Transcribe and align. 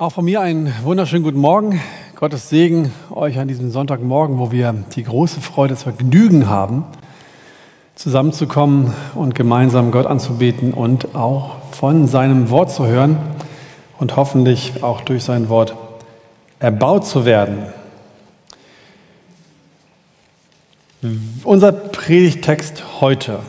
Auch 0.00 0.12
von 0.12 0.24
mir 0.24 0.40
einen 0.40 0.72
wunderschönen 0.82 1.22
guten 1.22 1.40
Morgen. 1.40 1.78
Gottes 2.16 2.48
Segen 2.48 2.90
euch 3.10 3.38
an 3.38 3.48
diesem 3.48 3.70
Sonntagmorgen, 3.70 4.38
wo 4.38 4.50
wir 4.50 4.72
die 4.96 5.02
große 5.02 5.42
Freude, 5.42 5.74
das 5.74 5.82
Vergnügen 5.82 6.48
haben, 6.48 6.86
zusammenzukommen 7.96 8.94
und 9.14 9.34
gemeinsam 9.34 9.90
Gott 9.90 10.06
anzubeten 10.06 10.72
und 10.72 11.14
auch 11.14 11.56
von 11.72 12.06
seinem 12.06 12.48
Wort 12.48 12.72
zu 12.72 12.86
hören 12.86 13.18
und 13.98 14.16
hoffentlich 14.16 14.82
auch 14.82 15.02
durch 15.02 15.22
sein 15.22 15.50
Wort 15.50 15.76
erbaut 16.60 17.06
zu 17.06 17.26
werden. 17.26 17.66
Unser 21.44 21.72
Predigtext 21.72 23.02
heute 23.02 23.40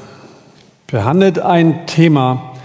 behandelt 0.88 1.40
ein 1.40 1.88
Thema, 1.88 2.56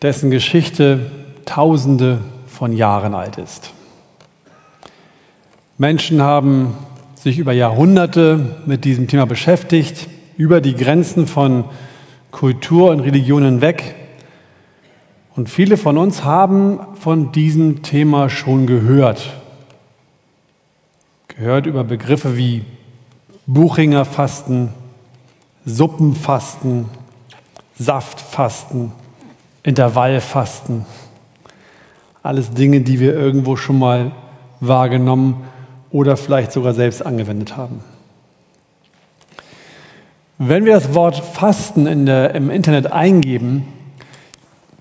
dessen 0.00 0.30
Geschichte 0.30 1.10
Tausende 1.44 2.20
von 2.46 2.72
Jahren 2.72 3.14
alt 3.14 3.38
ist. 3.38 3.72
Menschen 5.78 6.22
haben 6.22 6.74
sich 7.14 7.38
über 7.38 7.52
Jahrhunderte 7.52 8.62
mit 8.66 8.84
diesem 8.84 9.08
Thema 9.08 9.26
beschäftigt, 9.26 10.08
über 10.36 10.60
die 10.60 10.74
Grenzen 10.74 11.26
von 11.26 11.64
Kultur 12.30 12.90
und 12.90 13.00
Religion 13.00 13.44
hinweg. 13.44 13.94
Und 15.34 15.48
viele 15.48 15.76
von 15.76 15.98
uns 15.98 16.24
haben 16.24 16.80
von 17.00 17.32
diesem 17.32 17.82
Thema 17.82 18.28
schon 18.28 18.66
gehört. 18.66 19.32
Gehört 21.28 21.66
über 21.66 21.82
Begriffe 21.82 22.36
wie 22.36 22.64
Buchinger 23.46 24.04
Fasten, 24.04 24.70
Suppenfasten, 25.64 26.86
Saftfasten, 27.76 28.92
Intervallfasten. 29.62 30.86
Alles 32.24 32.52
Dinge, 32.52 32.80
die 32.80 33.00
wir 33.00 33.12
irgendwo 33.12 33.54
schon 33.54 33.78
mal 33.78 34.12
wahrgenommen 34.60 35.44
oder 35.90 36.16
vielleicht 36.16 36.52
sogar 36.52 36.72
selbst 36.72 37.04
angewendet 37.04 37.58
haben. 37.58 37.80
Wenn 40.38 40.64
wir 40.64 40.72
das 40.72 40.94
Wort 40.94 41.16
Fasten 41.16 41.86
in 41.86 42.06
der, 42.06 42.34
im 42.34 42.48
Internet 42.48 42.90
eingeben, 42.90 43.68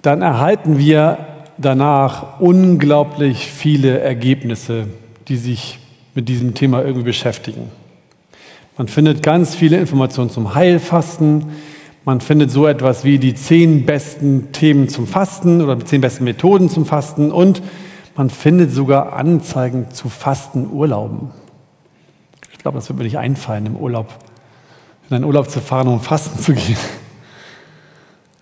dann 0.01 0.21
erhalten 0.21 0.77
wir 0.77 1.17
danach 1.57 2.39
unglaublich 2.39 3.51
viele 3.51 3.99
Ergebnisse, 3.99 4.87
die 5.27 5.35
sich 5.35 5.79
mit 6.15 6.29
diesem 6.29 6.53
Thema 6.53 6.81
irgendwie 6.81 7.03
beschäftigen. 7.03 7.69
Man 8.77 8.87
findet 8.87 9.21
ganz 9.21 9.53
viele 9.53 9.77
Informationen 9.79 10.29
zum 10.29 10.55
Heilfasten, 10.55 11.51
man 12.05 12.19
findet 12.21 12.51
so 12.51 12.67
etwas 12.67 13.03
wie 13.03 13.17
die 13.17 13.33
zehn 13.33 13.85
besten 13.85 14.51
Themen 14.51 14.89
zum 14.89 15.07
Fasten 15.07 15.61
oder 15.61 15.75
die 15.75 15.85
zehn 15.85 16.01
besten 16.01 16.25
Methoden 16.25 16.69
zum 16.69 16.85
Fasten 16.85 17.31
und 17.31 17.61
man 18.15 18.29
findet 18.29 18.71
sogar 18.71 19.13
Anzeigen 19.13 19.89
zu 19.91 20.09
Fastenurlauben. 20.09 21.31
Ich 22.51 22.59
glaube, 22.59 22.77
das 22.77 22.89
wird 22.89 22.97
mir 22.97 23.05
nicht 23.05 23.17
einfallen, 23.17 23.65
im 23.65 23.75
Urlaub, 23.75 24.07
in 25.09 25.15
einen 25.15 25.25
Urlaub 25.25 25.49
zu 25.49 25.61
fahren, 25.61 25.87
um 25.87 25.99
fasten 25.99 26.39
zu 26.39 26.53
gehen. 26.53 26.77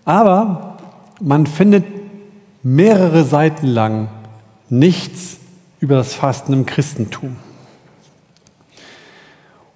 Aber 0.04 0.76
man 1.20 1.46
findet 1.46 1.84
mehrere 2.62 3.24
Seiten 3.24 3.66
lang 3.66 4.08
nichts 4.68 5.38
über 5.80 5.96
das 5.96 6.14
Fasten 6.14 6.52
im 6.52 6.66
Christentum. 6.66 7.36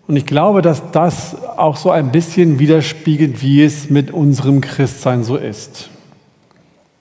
Und 0.08 0.16
ich 0.16 0.26
glaube, 0.26 0.62
dass 0.62 0.90
das 0.92 1.36
auch 1.56 1.76
so 1.76 1.90
ein 1.90 2.12
bisschen 2.12 2.58
widerspiegelt, 2.58 3.42
wie 3.42 3.64
es 3.64 3.90
mit 3.90 4.12
unserem 4.12 4.60
Christsein 4.60 5.24
so 5.24 5.36
ist. 5.36 5.90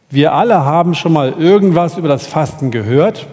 Wir 0.09 0.33
alle 0.33 0.65
haben 0.65 0.95
schon 0.95 1.13
mal 1.13 1.33
irgendwas 1.33 1.97
über 1.97 2.07
das 2.07 2.25
Fasten 2.25 2.71
gehört, 2.71 3.27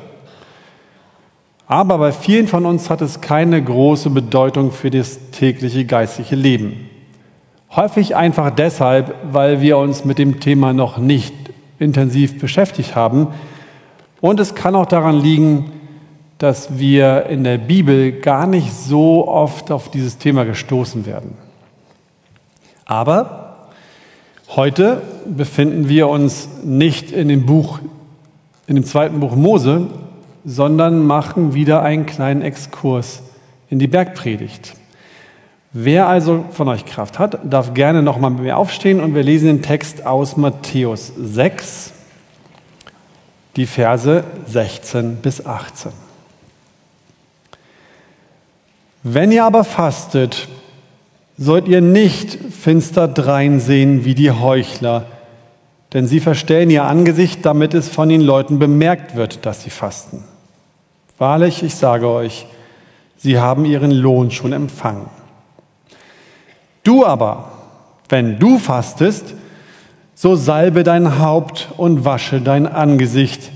aber 1.66 1.96
bei 1.96 2.12
vielen 2.12 2.48
von 2.48 2.66
uns 2.66 2.90
hat 2.90 3.00
es 3.00 3.22
keine 3.22 3.62
große 3.62 4.10
Bedeutung 4.10 4.72
für 4.72 4.90
das 4.90 5.30
tägliche 5.30 5.86
geistliche 5.86 6.36
Leben. 6.36 6.90
Häufig 7.74 8.14
einfach 8.14 8.50
deshalb, 8.50 9.14
weil 9.32 9.62
wir 9.62 9.78
uns 9.78 10.04
mit 10.04 10.18
dem 10.18 10.40
Thema 10.40 10.74
noch 10.74 10.98
nicht 10.98 11.32
intensiv 11.78 12.38
beschäftigt 12.38 12.94
haben. 12.94 13.28
Und 14.20 14.38
es 14.40 14.54
kann 14.54 14.74
auch 14.74 14.86
daran 14.86 15.18
liegen, 15.18 15.72
dass 16.42 16.76
wir 16.76 17.26
in 17.26 17.44
der 17.44 17.56
Bibel 17.56 18.10
gar 18.10 18.48
nicht 18.48 18.72
so 18.72 19.28
oft 19.28 19.70
auf 19.70 19.92
dieses 19.92 20.18
Thema 20.18 20.44
gestoßen 20.44 21.06
werden. 21.06 21.34
Aber 22.84 23.68
heute 24.48 25.02
befinden 25.24 25.88
wir 25.88 26.08
uns 26.08 26.48
nicht 26.64 27.12
in 27.12 27.28
dem 27.28 27.46
Buch, 27.46 27.78
in 28.66 28.74
dem 28.74 28.84
zweiten 28.84 29.20
Buch 29.20 29.36
Mose, 29.36 29.86
sondern 30.44 31.06
machen 31.06 31.54
wieder 31.54 31.82
einen 31.82 32.06
kleinen 32.06 32.42
Exkurs 32.42 33.22
in 33.70 33.78
die 33.78 33.86
Bergpredigt. 33.86 34.74
Wer 35.72 36.08
also 36.08 36.44
von 36.50 36.66
euch 36.66 36.84
Kraft 36.86 37.20
hat, 37.20 37.38
darf 37.44 37.72
gerne 37.72 38.02
nochmal 38.02 38.32
mit 38.32 38.42
mir 38.42 38.56
aufstehen 38.56 39.00
und 39.00 39.14
wir 39.14 39.22
lesen 39.22 39.46
den 39.46 39.62
Text 39.62 40.04
aus 40.04 40.36
Matthäus 40.36 41.12
6, 41.16 41.92
die 43.54 43.66
Verse 43.66 44.24
16 44.48 45.18
bis 45.18 45.46
18. 45.46 45.92
Wenn 49.02 49.32
ihr 49.32 49.44
aber 49.44 49.64
fastet, 49.64 50.48
sollt 51.36 51.66
ihr 51.66 51.80
nicht 51.80 52.38
finster 52.52 53.08
dreinsehen 53.08 54.04
wie 54.04 54.14
die 54.14 54.30
Heuchler, 54.30 55.06
denn 55.92 56.06
sie 56.06 56.20
verstellen 56.20 56.70
ihr 56.70 56.84
Angesicht, 56.84 57.44
damit 57.44 57.74
es 57.74 57.88
von 57.88 58.08
den 58.08 58.20
Leuten 58.20 58.58
bemerkt 58.58 59.16
wird, 59.16 59.44
dass 59.44 59.62
sie 59.62 59.70
fasten. 59.70 60.22
Wahrlich, 61.18 61.62
ich 61.62 61.74
sage 61.74 62.08
euch, 62.08 62.46
sie 63.16 63.38
haben 63.38 63.64
ihren 63.64 63.90
Lohn 63.90 64.30
schon 64.30 64.52
empfangen. 64.52 65.06
Du 66.84 67.04
aber, 67.04 67.52
wenn 68.08 68.38
du 68.38 68.58
fastest, 68.58 69.34
so 70.14 70.36
salbe 70.36 70.84
dein 70.84 71.18
Haupt 71.18 71.68
und 71.76 72.04
wasche 72.04 72.40
dein 72.40 72.66
Angesicht, 72.66 73.50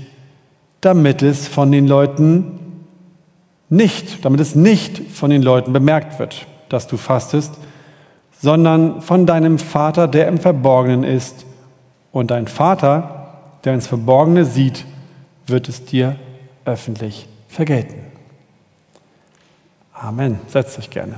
damit 0.81 1.21
es 1.21 1.47
von 1.47 1.71
den 1.71 1.87
Leuten 1.87 2.66
nicht, 3.69 4.23
damit 4.23 4.39
es 4.39 4.55
nicht 4.55 5.11
von 5.11 5.29
den 5.29 5.41
Leuten 5.41 5.73
bemerkt 5.73 6.19
wird, 6.19 6.47
dass 6.69 6.87
du 6.87 6.97
fastest, 6.97 7.57
sondern 8.39 9.01
von 9.01 9.25
deinem 9.25 9.59
Vater, 9.59 10.07
der 10.07 10.27
im 10.27 10.37
Verborgenen 10.37 11.03
ist. 11.03 11.45
Und 12.11 12.31
dein 12.31 12.47
Vater, 12.47 13.33
der 13.63 13.73
ins 13.73 13.87
Verborgene 13.87 14.45
sieht, 14.45 14.85
wird 15.47 15.69
es 15.69 15.85
dir 15.85 16.15
öffentlich 16.65 17.27
vergelten. 17.47 17.95
Amen. 19.93 20.39
Setzt 20.47 20.77
euch 20.77 20.89
gerne. 20.89 21.15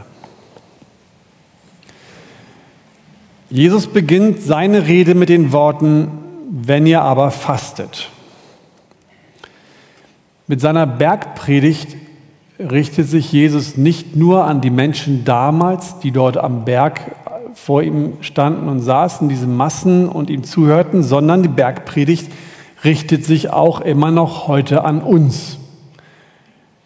Jesus 3.50 3.88
beginnt 3.88 4.42
seine 4.42 4.86
Rede 4.88 5.16
mit 5.16 5.30
den 5.30 5.52
Worten, 5.52 6.10
wenn 6.50 6.86
ihr 6.86 7.02
aber 7.02 7.32
fastet. 7.32 8.10
Mit 10.48 10.62
seiner 10.62 10.86
Bergpredigt 10.86 11.96
richtet 12.60 13.08
sich 13.08 13.32
Jesus 13.32 13.78
nicht 13.78 14.16
nur 14.16 14.44
an 14.44 14.62
die 14.62 14.70
Menschen 14.70 15.24
damals, 15.24 16.00
die 16.00 16.12
dort 16.12 16.38
am 16.38 16.66
Berg 16.66 17.16
vor 17.54 17.82
ihm 17.82 18.18
standen 18.22 18.68
und 18.68 18.82
saßen, 18.82 19.30
diese 19.30 19.48
Massen 19.48 20.08
und 20.10 20.30
ihm 20.30 20.44
zuhörten, 20.44 21.02
sondern 21.02 21.42
die 21.42 21.50
Bergpredigt 21.50 22.32
richtet 22.84 23.26
sich 23.26 23.50
auch 23.52 23.82
immer 23.82 24.12
noch 24.12 24.48
heute 24.48 24.84
an 24.84 25.02
uns. 25.02 25.58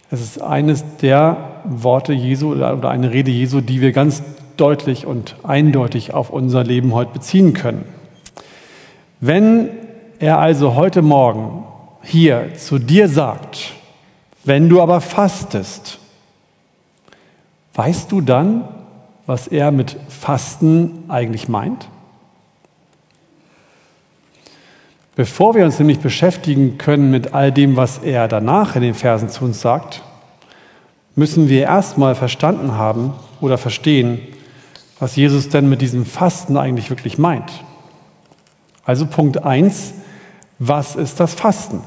Es 0.10 0.22
ist 0.22 0.42
eines 0.42 0.84
der 1.02 1.62
Worte 1.66 2.14
Jesu 2.14 2.54
oder 2.54 2.90
eine 2.90 3.12
Rede 3.12 3.32
Jesu, 3.32 3.62
die 3.62 3.82
wir 3.82 3.92
ganz 3.92 4.22
deutlich 4.58 5.08
und 5.08 5.36
eindeutig 5.44 6.14
auf 6.14 6.30
unser 6.30 6.64
Leben 6.64 6.94
heute 6.94 7.14
beziehen 7.14 7.54
können. 7.54 7.86
Wenn 9.20 9.70
er 10.20 10.38
also 10.40 10.76
heute 10.76 11.02
Morgen 11.02 11.64
hier 12.04 12.54
zu 12.56 12.78
dir 12.78 13.08
sagt, 13.08 13.74
wenn 14.46 14.70
du 14.70 14.82
aber 14.82 15.02
fastest, 15.02 16.00
weißt 17.74 18.12
du 18.12 18.22
dann, 18.22 18.68
was 19.26 19.48
er 19.48 19.72
mit 19.72 19.98
Fasten 20.10 21.06
eigentlich 21.08 21.48
meint? 21.48 21.88
Bevor 25.16 25.54
wir 25.54 25.64
uns 25.64 25.78
nämlich 25.78 26.00
beschäftigen 26.00 26.78
können 26.78 27.12
mit 27.12 27.34
all 27.34 27.52
dem, 27.52 27.76
was 27.76 28.00
er 28.00 28.28
danach 28.28 28.76
in 28.76 28.82
den 28.82 28.96
Versen 28.96 29.30
zu 29.30 29.46
uns 29.46 29.62
sagt, 29.62 30.02
müssen 31.16 31.50
wir 31.50 31.64
erstmal 31.64 32.16
verstanden 32.16 32.74
haben 32.74 33.14
oder 33.40 33.60
verstehen, 33.60 34.20
was 35.00 35.16
Jesus 35.16 35.50
denn 35.50 35.70
mit 35.70 35.82
diesem 35.82 36.06
Fasten 36.06 36.58
eigentlich 36.58 36.90
wirklich 36.90 37.18
meint. 37.18 37.52
Also 38.86 39.06
Punkt 39.06 39.44
1, 39.44 39.94
was 40.60 40.96
ist 40.96 41.20
das 41.20 41.36
Fasten? 41.36 41.82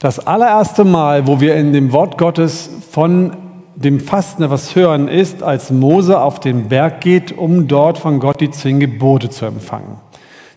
Das 0.00 0.24
allererste 0.24 0.84
Mal, 0.84 1.26
wo 1.26 1.40
wir 1.40 1.56
in 1.56 1.72
dem 1.72 1.90
Wort 1.92 2.18
Gottes 2.18 2.70
von 2.92 3.32
dem 3.74 3.98
Fasten 3.98 4.44
etwas 4.44 4.76
hören, 4.76 5.08
ist, 5.08 5.42
als 5.42 5.72
Mose 5.72 6.20
auf 6.20 6.38
den 6.38 6.68
Berg 6.68 7.00
geht, 7.00 7.36
um 7.36 7.66
dort 7.66 7.98
von 7.98 8.20
Gott 8.20 8.40
die 8.40 8.52
zehn 8.52 8.78
Gebote 8.78 9.28
zu 9.28 9.46
empfangen. 9.46 9.98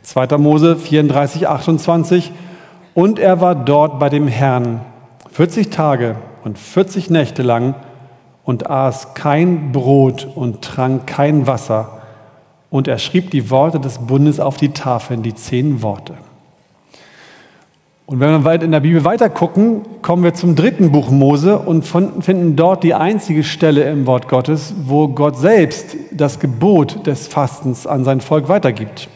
2. 0.03 0.37
Mose 0.37 0.75
34, 0.75 1.47
28. 1.47 2.31
Und 2.93 3.17
er 3.17 3.41
war 3.41 3.55
dort 3.55 3.97
bei 3.97 4.09
dem 4.09 4.27
Herrn 4.27 4.81
40 5.31 5.71
Tage 5.71 6.17
und 6.43 6.59
40 6.59 7.09
Nächte 7.09 7.41
lang 7.41 7.73
und 8.43 8.69
aß 8.69 9.15
kein 9.15 9.71
Brot 9.71 10.27
und 10.35 10.61
trank 10.61 11.07
kein 11.07 11.47
Wasser. 11.47 12.01
Und 12.69 12.87
er 12.87 12.99
schrieb 12.99 13.31
die 13.31 13.49
Worte 13.49 13.79
des 13.79 13.97
Bundes 13.97 14.39
auf 14.39 14.57
die 14.57 14.69
Tafeln, 14.69 15.23
die 15.23 15.33
zehn 15.33 15.81
Worte. 15.81 16.13
Und 18.11 18.19
wenn 18.19 18.29
wir 18.29 18.43
weit 18.43 18.61
in 18.61 18.71
der 18.71 18.81
Bibel 18.81 19.05
weiter 19.05 19.29
gucken, 19.29 19.83
kommen 20.01 20.25
wir 20.25 20.33
zum 20.33 20.57
dritten 20.57 20.91
Buch 20.91 21.11
Mose 21.11 21.57
und 21.57 21.85
finden 21.85 22.57
dort 22.57 22.83
die 22.83 22.93
einzige 22.93 23.41
Stelle 23.41 23.89
im 23.89 24.05
Wort 24.05 24.27
Gottes, 24.27 24.73
wo 24.83 25.07
Gott 25.07 25.37
selbst 25.37 25.95
das 26.11 26.41
Gebot 26.41 27.07
des 27.07 27.27
Fastens 27.27 27.87
an 27.87 28.03
sein 28.03 28.19
Volk 28.19 28.49
weitergibt. 28.49 29.07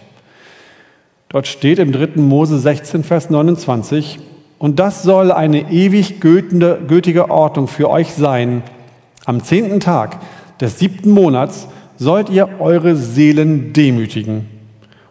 Dort 1.27 1.45
steht 1.45 1.79
im 1.79 1.91
dritten 1.91 2.25
Mose 2.25 2.57
16, 2.57 3.03
Vers 3.03 3.29
29, 3.29 4.19
und 4.59 4.79
das 4.79 5.03
soll 5.03 5.33
eine 5.33 5.73
ewig 5.73 6.21
gültige 6.21 7.29
Ordnung 7.29 7.67
für 7.67 7.89
euch 7.89 8.13
sein. 8.13 8.63
Am 9.25 9.43
zehnten 9.43 9.81
Tag 9.81 10.19
des 10.61 10.79
siebten 10.79 11.11
Monats 11.11 11.67
sollt 11.97 12.29
ihr 12.29 12.47
eure 12.61 12.95
Seelen 12.95 13.73
demütigen 13.73 14.47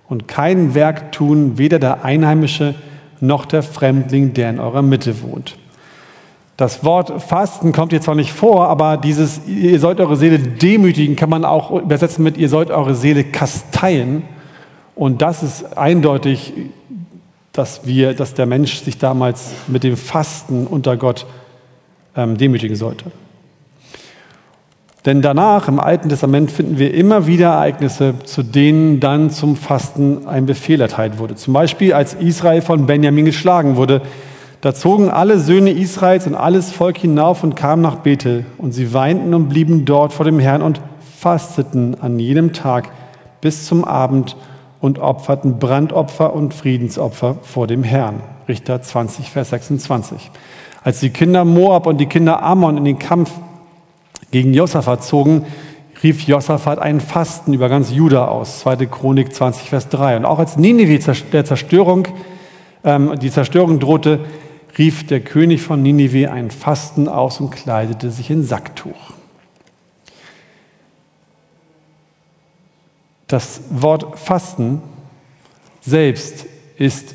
und 0.09 0.27
kein 0.27 0.75
Werk 0.75 1.13
tun, 1.13 1.59
weder 1.59 1.79
der 1.79 2.03
Einheimische 2.03 2.75
der 3.47 3.62
Fremdling, 3.62 4.35
der 4.35 4.50
in 4.50 4.61
eurer 4.61 4.82
Mitte 4.82 5.23
wohnt. 5.23 5.56
Das 6.56 6.85
Wort 6.85 7.23
Fasten 7.23 7.73
kommt 7.73 7.93
jetzt 7.93 8.05
zwar 8.05 8.15
nicht 8.15 8.32
vor, 8.32 8.69
aber 8.69 8.97
dieses, 8.97 9.41
ihr 9.47 9.81
sollt 9.81 9.99
eure 9.99 10.17
Seele 10.17 10.38
demütigen, 10.38 11.17
kann 11.17 11.29
man 11.29 11.44
auch 11.44 11.71
übersetzen 11.73 12.23
mit, 12.23 12.37
ihr 12.37 12.49
sollt 12.49 12.71
eure 12.71 12.94
Seele 12.94 13.25
kasteien. 13.25 14.23
Und 14.94 15.21
das 15.21 15.43
ist 15.43 15.76
eindeutig, 15.76 16.53
dass 17.53 17.87
wir, 17.87 18.15
dass 18.15 18.35
der 18.35 18.47
Mensch 18.47 18.82
sich 18.82 18.99
damals 18.99 19.53
mit 19.67 19.82
dem 19.82 19.97
Fasten 19.97 20.67
unter 20.67 20.97
Gott 20.97 21.26
ähm, 22.17 22.37
demütigen 22.37 22.76
sollte. 22.76 23.11
Denn 25.06 25.21
danach 25.21 25.69
im 25.69 25.79
Alten 25.79 26.09
Testament 26.09 26.51
finden 26.51 26.79
wir 26.79 26.95
immer 26.95 27.27
wieder 27.27 27.49
Ereignisse, 27.49 28.15
zu 28.25 28.43
denen 28.43 29.01
dann 29.01 29.29
zum 29.29 29.55
Fasten 29.55 30.27
ein 30.27 30.47
Befehl 30.47 30.81
erteilt 30.81 31.19
wurde. 31.19 31.35
Zum 31.35 31.53
Beispiel, 31.53 31.93
als 31.93 32.15
Israel 32.15 32.62
von 32.62 32.87
Benjamin 32.87 33.27
geschlagen 33.27 33.77
wurde, 33.77 34.01
da 34.62 34.75
zogen 34.75 35.11
alle 35.11 35.39
Söhne 35.39 35.73
Israels 35.73 36.27
und 36.27 36.35
alles 36.35 36.73
Volk 36.73 36.97
hinauf 36.97 37.45
und 37.45 37.55
kamen 37.55 37.83
nach 37.83 37.97
Bethel. 37.97 38.47
Und 38.56 38.73
sie 38.73 38.95
weinten 38.95 39.35
und 39.35 39.51
blieben 39.51 39.85
dort 39.85 40.15
vor 40.15 40.25
dem 40.25 40.39
Herrn 40.39 40.62
und 40.62 40.81
fasteten 41.21 42.00
an 42.00 42.19
jedem 42.19 42.55
Tag 42.55 42.89
bis 43.43 43.67
zum 43.67 43.85
Abend 43.85 44.37
und 44.81 44.99
opferten 45.00 45.59
Brandopfer 45.59 46.35
und 46.35 46.55
Friedensopfer 46.55 47.37
vor 47.43 47.67
dem 47.67 47.83
Herrn. 47.83 48.23
Richter 48.49 48.81
20, 48.81 49.31
Vers 49.31 49.50
26. 49.50 50.31
Als 50.83 51.00
die 51.00 51.11
Kinder 51.11 51.45
Moab 51.45 51.87
und 51.87 51.99
die 51.99 52.07
Kinder 52.07 52.43
Ammon 52.43 52.79
in 52.79 52.87
den 52.87 52.99
Kampf 52.99 53.33
gegen 54.35 54.53
Josaphat 54.53 55.05
zogen, 55.05 55.47
rief 56.03 56.23
Josaphat 56.23 56.81
einen 56.81 56.99
Fasten 56.99 57.53
über 57.53 57.69
ganz 57.69 57.93
Juda 57.93 58.27
aus. 58.27 58.59
2. 58.59 58.87
Chronik 58.87 59.33
20, 59.33 59.71
Vers 59.71 59.89
3. 59.91 60.17
Und 60.17 60.25
auch 60.25 60.41
als 60.41 60.57
Ninive 60.57 60.99
der 61.33 61.45
Zerstörung, 61.45 62.09
ähm, 62.83 63.17
die 63.21 63.31
Zerstörung 63.31 63.79
drohte, 63.79 64.19
rief 64.77 65.07
der 65.07 65.21
König 65.21 65.63
von 65.63 65.85
Ninive 65.85 66.33
einen 66.33 66.51
Fasten 66.51 67.07
aus 67.07 67.39
und 67.39 67.51
kleidete 67.51 68.11
sich 68.11 68.29
in 68.29 68.43
Sacktuch. 68.43 69.13
Das 73.29 73.61
Wort 73.71 74.19
Fasten 74.19 74.83
selbst 75.81 76.47
ist 76.77 77.15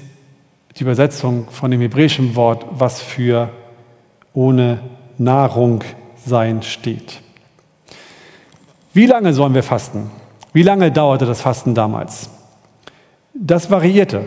die 0.77 0.83
Übersetzung 0.83 1.49
von 1.51 1.69
dem 1.69 1.81
hebräischen 1.81 2.37
Wort, 2.37 2.65
was 2.71 3.01
für 3.01 3.49
ohne 4.33 4.79
Nahrung 5.17 5.83
sein 6.25 6.61
steht. 6.61 7.21
Wie 8.93 9.05
lange 9.05 9.33
sollen 9.33 9.53
wir 9.53 9.63
fasten? 9.63 10.09
Wie 10.51 10.63
lange 10.63 10.91
dauerte 10.91 11.25
das 11.25 11.41
Fasten 11.41 11.75
damals? 11.75 12.29
Das 13.33 13.69
variierte. 13.69 14.25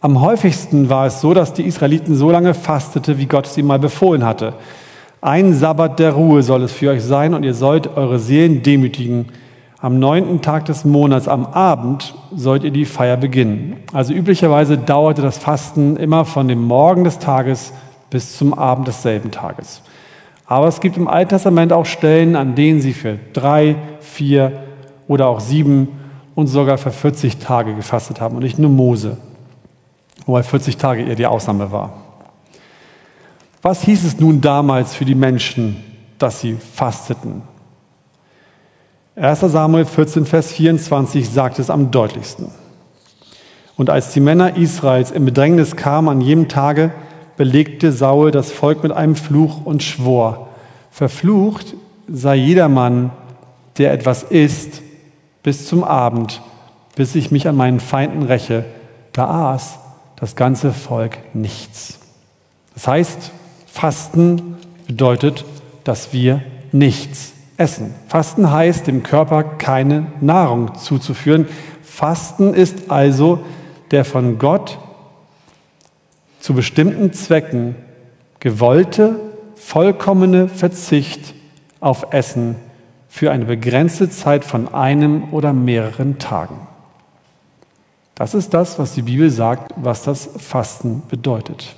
Am 0.00 0.20
häufigsten 0.20 0.88
war 0.90 1.06
es 1.06 1.20
so, 1.20 1.34
dass 1.34 1.54
die 1.54 1.64
Israeliten 1.64 2.14
so 2.14 2.30
lange 2.30 2.54
fastete, 2.54 3.18
wie 3.18 3.26
Gott 3.26 3.46
es 3.46 3.58
ihnen 3.58 3.66
mal 3.66 3.78
befohlen 3.78 4.24
hatte. 4.24 4.54
Ein 5.20 5.54
Sabbat 5.54 5.98
der 5.98 6.12
Ruhe 6.12 6.42
soll 6.44 6.62
es 6.62 6.72
für 6.72 6.90
euch 6.90 7.02
sein 7.02 7.34
und 7.34 7.42
ihr 7.42 7.54
sollt 7.54 7.96
eure 7.96 8.20
Seelen 8.20 8.62
demütigen. 8.62 9.26
Am 9.80 9.98
neunten 9.98 10.42
Tag 10.42 10.66
des 10.66 10.84
Monats, 10.84 11.26
am 11.26 11.46
Abend, 11.46 12.14
sollt 12.32 12.62
ihr 12.62 12.70
die 12.70 12.84
Feier 12.84 13.16
beginnen. 13.16 13.76
Also 13.92 14.12
üblicherweise 14.12 14.78
dauerte 14.78 15.22
das 15.22 15.38
Fasten 15.38 15.96
immer 15.96 16.24
von 16.24 16.46
dem 16.46 16.62
Morgen 16.62 17.04
des 17.04 17.18
Tages 17.18 17.72
bis 18.10 18.36
zum 18.36 18.54
Abend 18.54 18.86
desselben 18.86 19.30
Tages. 19.30 19.82
Aber 20.50 20.66
es 20.66 20.80
gibt 20.80 20.96
im 20.96 21.06
Alten 21.08 21.28
Testament 21.28 21.74
auch 21.74 21.84
Stellen, 21.84 22.34
an 22.34 22.54
denen 22.54 22.80
sie 22.80 22.94
für 22.94 23.18
drei, 23.34 23.76
vier 24.00 24.64
oder 25.06 25.28
auch 25.28 25.40
sieben 25.40 25.88
und 26.34 26.46
sogar 26.46 26.78
für 26.78 26.90
40 26.90 27.36
Tage 27.36 27.74
gefastet 27.74 28.22
haben 28.22 28.34
und 28.34 28.42
nicht 28.42 28.58
nur 28.58 28.70
Mose, 28.70 29.18
wobei 30.24 30.42
40 30.42 30.78
Tage 30.78 31.02
eher 31.02 31.16
die 31.16 31.26
Ausnahme 31.26 31.70
war. 31.70 31.92
Was 33.60 33.82
hieß 33.82 34.04
es 34.04 34.18
nun 34.18 34.40
damals 34.40 34.94
für 34.94 35.04
die 35.04 35.14
Menschen, 35.14 35.76
dass 36.18 36.40
sie 36.40 36.54
fasteten? 36.54 37.42
1 39.16 39.40
Samuel 39.40 39.84
14, 39.84 40.24
Vers 40.24 40.52
24 40.52 41.28
sagt 41.28 41.58
es 41.58 41.68
am 41.68 41.90
deutlichsten. 41.90 42.46
Und 43.76 43.90
als 43.90 44.12
die 44.14 44.20
Männer 44.20 44.56
Israels 44.56 45.10
im 45.10 45.26
Bedrängnis 45.26 45.76
kamen 45.76 46.08
an 46.08 46.20
jedem 46.22 46.48
Tage, 46.48 46.92
belegte 47.38 47.92
Saul 47.92 48.32
das 48.32 48.52
Volk 48.52 48.82
mit 48.82 48.92
einem 48.92 49.14
Fluch 49.16 49.64
und 49.64 49.82
schwor, 49.82 50.48
verflucht 50.90 51.74
sei 52.08 52.34
jedermann, 52.36 53.10
der 53.78 53.92
etwas 53.92 54.24
isst, 54.24 54.82
bis 55.42 55.66
zum 55.66 55.84
Abend, 55.84 56.42
bis 56.96 57.14
ich 57.14 57.30
mich 57.30 57.46
an 57.46 57.56
meinen 57.56 57.80
Feinden 57.80 58.24
räche. 58.24 58.64
Da 59.12 59.52
aß 59.54 59.78
das 60.16 60.34
ganze 60.36 60.72
Volk 60.72 61.18
nichts. 61.32 62.00
Das 62.74 62.88
heißt, 62.88 63.30
Fasten 63.66 64.56
bedeutet, 64.86 65.44
dass 65.84 66.12
wir 66.12 66.42
nichts 66.72 67.34
essen. 67.56 67.94
Fasten 68.08 68.50
heißt, 68.50 68.86
dem 68.86 69.04
Körper 69.04 69.44
keine 69.44 70.08
Nahrung 70.20 70.74
zuzuführen. 70.74 71.46
Fasten 71.82 72.52
ist 72.52 72.90
also 72.90 73.40
der 73.92 74.04
von 74.04 74.38
Gott 74.38 74.78
zu 76.48 76.54
bestimmten 76.54 77.12
Zwecken 77.12 77.74
gewollte, 78.40 79.20
vollkommene 79.54 80.48
Verzicht 80.48 81.34
auf 81.78 82.14
Essen 82.14 82.56
für 83.06 83.30
eine 83.30 83.44
begrenzte 83.44 84.08
Zeit 84.08 84.46
von 84.46 84.72
einem 84.72 85.24
oder 85.34 85.52
mehreren 85.52 86.18
Tagen. 86.18 86.66
Das 88.14 88.32
ist 88.32 88.54
das, 88.54 88.78
was 88.78 88.94
die 88.94 89.02
Bibel 89.02 89.28
sagt, 89.28 89.74
was 89.76 90.04
das 90.04 90.30
Fasten 90.38 91.02
bedeutet. 91.10 91.76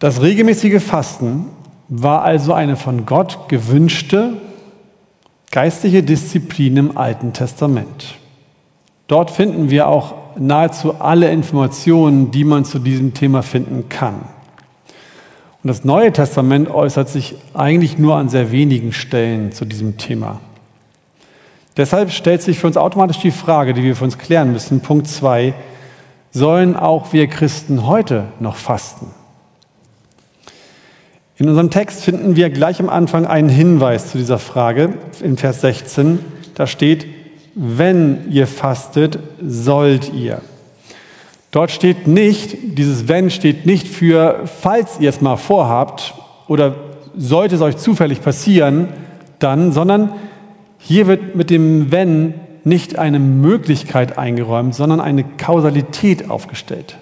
Das 0.00 0.20
regelmäßige 0.20 0.82
Fasten 0.82 1.46
war 1.86 2.22
also 2.22 2.54
eine 2.54 2.74
von 2.74 3.06
Gott 3.06 3.48
gewünschte 3.48 4.32
geistliche 5.52 6.02
Disziplin 6.02 6.76
im 6.76 6.98
Alten 6.98 7.34
Testament. 7.34 8.16
Dort 9.06 9.30
finden 9.30 9.70
wir 9.70 9.86
auch 9.86 10.27
nahezu 10.38 10.94
alle 11.00 11.30
Informationen, 11.30 12.30
die 12.30 12.44
man 12.44 12.64
zu 12.64 12.78
diesem 12.78 13.14
Thema 13.14 13.42
finden 13.42 13.88
kann. 13.88 14.16
Und 15.62 15.68
das 15.68 15.84
Neue 15.84 16.12
Testament 16.12 16.70
äußert 16.70 17.08
sich 17.08 17.36
eigentlich 17.54 17.98
nur 17.98 18.16
an 18.16 18.28
sehr 18.28 18.52
wenigen 18.52 18.92
Stellen 18.92 19.52
zu 19.52 19.64
diesem 19.64 19.96
Thema. 19.98 20.40
Deshalb 21.76 22.10
stellt 22.10 22.42
sich 22.42 22.58
für 22.58 22.66
uns 22.66 22.76
automatisch 22.76 23.18
die 23.18 23.30
Frage, 23.30 23.74
die 23.74 23.82
wir 23.82 23.96
für 23.96 24.04
uns 24.04 24.18
klären 24.18 24.52
müssen, 24.52 24.80
Punkt 24.80 25.08
2, 25.08 25.54
sollen 26.30 26.76
auch 26.76 27.12
wir 27.12 27.26
Christen 27.26 27.86
heute 27.86 28.24
noch 28.40 28.56
fasten? 28.56 29.06
In 31.36 31.48
unserem 31.48 31.70
Text 31.70 32.02
finden 32.02 32.34
wir 32.34 32.50
gleich 32.50 32.80
am 32.80 32.88
Anfang 32.88 33.26
einen 33.26 33.48
Hinweis 33.48 34.10
zu 34.10 34.18
dieser 34.18 34.40
Frage 34.40 34.94
in 35.22 35.36
Vers 35.36 35.60
16. 35.60 36.18
Da 36.56 36.66
steht, 36.66 37.06
wenn 37.60 38.30
ihr 38.30 38.46
fastet, 38.46 39.18
sollt 39.42 40.12
ihr. 40.14 40.40
Dort 41.50 41.72
steht 41.72 42.06
nicht, 42.06 42.78
dieses 42.78 43.08
wenn 43.08 43.30
steht 43.30 43.66
nicht 43.66 43.88
für, 43.88 44.44
falls 44.44 45.00
ihr 45.00 45.08
es 45.08 45.20
mal 45.20 45.36
vorhabt 45.36 46.14
oder 46.46 46.76
sollte 47.16 47.56
es 47.56 47.60
euch 47.60 47.76
zufällig 47.76 48.22
passieren, 48.22 48.88
dann, 49.40 49.72
sondern 49.72 50.12
hier 50.78 51.08
wird 51.08 51.34
mit 51.34 51.50
dem 51.50 51.90
wenn 51.90 52.34
nicht 52.62 52.96
eine 52.96 53.18
Möglichkeit 53.18 54.18
eingeräumt, 54.18 54.74
sondern 54.74 55.00
eine 55.00 55.24
Kausalität 55.24 56.30
aufgestellt. 56.30 56.98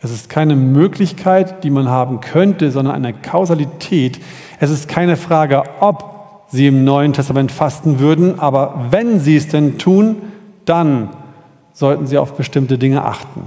Es 0.00 0.12
ist 0.12 0.28
keine 0.28 0.54
Möglichkeit, 0.54 1.64
die 1.64 1.70
man 1.70 1.88
haben 1.88 2.20
könnte, 2.20 2.70
sondern 2.70 2.94
eine 2.94 3.14
Kausalität. 3.14 4.20
Es 4.60 4.70
ist 4.70 4.86
keine 4.86 5.16
Frage, 5.16 5.64
ob 5.80 6.13
sie 6.54 6.68
im 6.68 6.84
Neuen 6.84 7.12
Testament 7.12 7.52
fasten 7.52 7.98
würden, 7.98 8.38
aber 8.38 8.86
wenn 8.90 9.20
sie 9.20 9.36
es 9.36 9.48
denn 9.48 9.76
tun, 9.76 10.16
dann 10.64 11.10
sollten 11.72 12.06
sie 12.06 12.16
auf 12.16 12.34
bestimmte 12.34 12.78
Dinge 12.78 13.04
achten. 13.04 13.42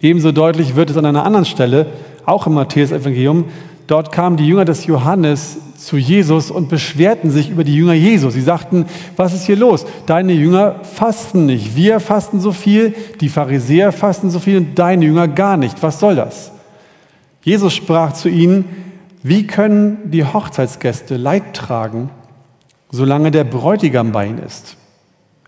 Ebenso 0.00 0.30
deutlich 0.30 0.76
wird 0.76 0.90
es 0.90 0.96
an 0.96 1.06
einer 1.06 1.24
anderen 1.24 1.46
Stelle, 1.46 1.86
auch 2.26 2.46
im 2.46 2.54
Matthäus-Evangelium. 2.54 3.46
Dort 3.86 4.12
kamen 4.12 4.36
die 4.36 4.46
Jünger 4.46 4.64
des 4.64 4.86
Johannes 4.86 5.58
zu 5.76 5.96
Jesus 5.96 6.50
und 6.50 6.68
beschwerten 6.68 7.30
sich 7.30 7.50
über 7.50 7.64
die 7.64 7.74
Jünger 7.74 7.94
Jesu. 7.94 8.30
Sie 8.30 8.40
sagten, 8.40 8.86
was 9.16 9.34
ist 9.34 9.46
hier 9.46 9.56
los? 9.56 9.86
Deine 10.06 10.32
Jünger 10.32 10.76
fasten 10.82 11.46
nicht. 11.46 11.76
Wir 11.76 12.00
fasten 12.00 12.40
so 12.40 12.52
viel, 12.52 12.94
die 13.20 13.28
Pharisäer 13.28 13.92
fasten 13.92 14.30
so 14.30 14.38
viel 14.38 14.58
und 14.58 14.78
deine 14.78 15.06
Jünger 15.06 15.28
gar 15.28 15.56
nicht. 15.56 15.82
Was 15.82 16.00
soll 16.00 16.16
das? 16.16 16.52
Jesus 17.42 17.74
sprach 17.74 18.12
zu 18.12 18.28
ihnen, 18.28 18.83
wie 19.26 19.46
können 19.46 20.10
die 20.10 20.22
Hochzeitsgäste 20.22 21.16
Leid 21.16 21.54
tragen, 21.54 22.10
solange 22.90 23.30
der 23.30 23.44
Bräutigam 23.44 24.12
bei 24.12 24.26
ihnen 24.26 24.38
ist? 24.38 24.76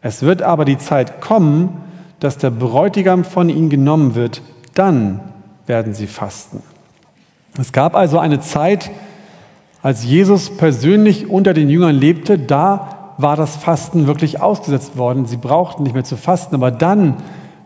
Es 0.01 0.23
wird 0.23 0.41
aber 0.41 0.65
die 0.65 0.79
Zeit 0.79 1.21
kommen, 1.21 1.83
dass 2.19 2.39
der 2.39 2.49
Bräutigam 2.49 3.23
von 3.23 3.51
ihnen 3.51 3.69
genommen 3.69 4.15
wird. 4.15 4.41
Dann 4.73 5.21
werden 5.67 5.93
sie 5.93 6.07
fasten. 6.07 6.63
Es 7.61 7.71
gab 7.73 7.95
also 7.95 8.19
eine 8.19 8.41
Zeit, 8.41 8.91
als 9.83 10.05
Jesus 10.05 10.57
persönlich 10.57 11.29
unter 11.29 11.53
den 11.53 11.69
Jüngern 11.69 11.97
lebte, 11.97 12.39
da 12.39 13.15
war 13.19 13.37
das 13.37 13.57
Fasten 13.57 14.07
wirklich 14.07 14.41
ausgesetzt 14.41 14.97
worden. 14.97 15.27
Sie 15.27 15.37
brauchten 15.37 15.83
nicht 15.83 15.93
mehr 15.93 16.05
zu 16.05 16.17
fasten. 16.17 16.55
Aber 16.55 16.71
dann, 16.71 17.17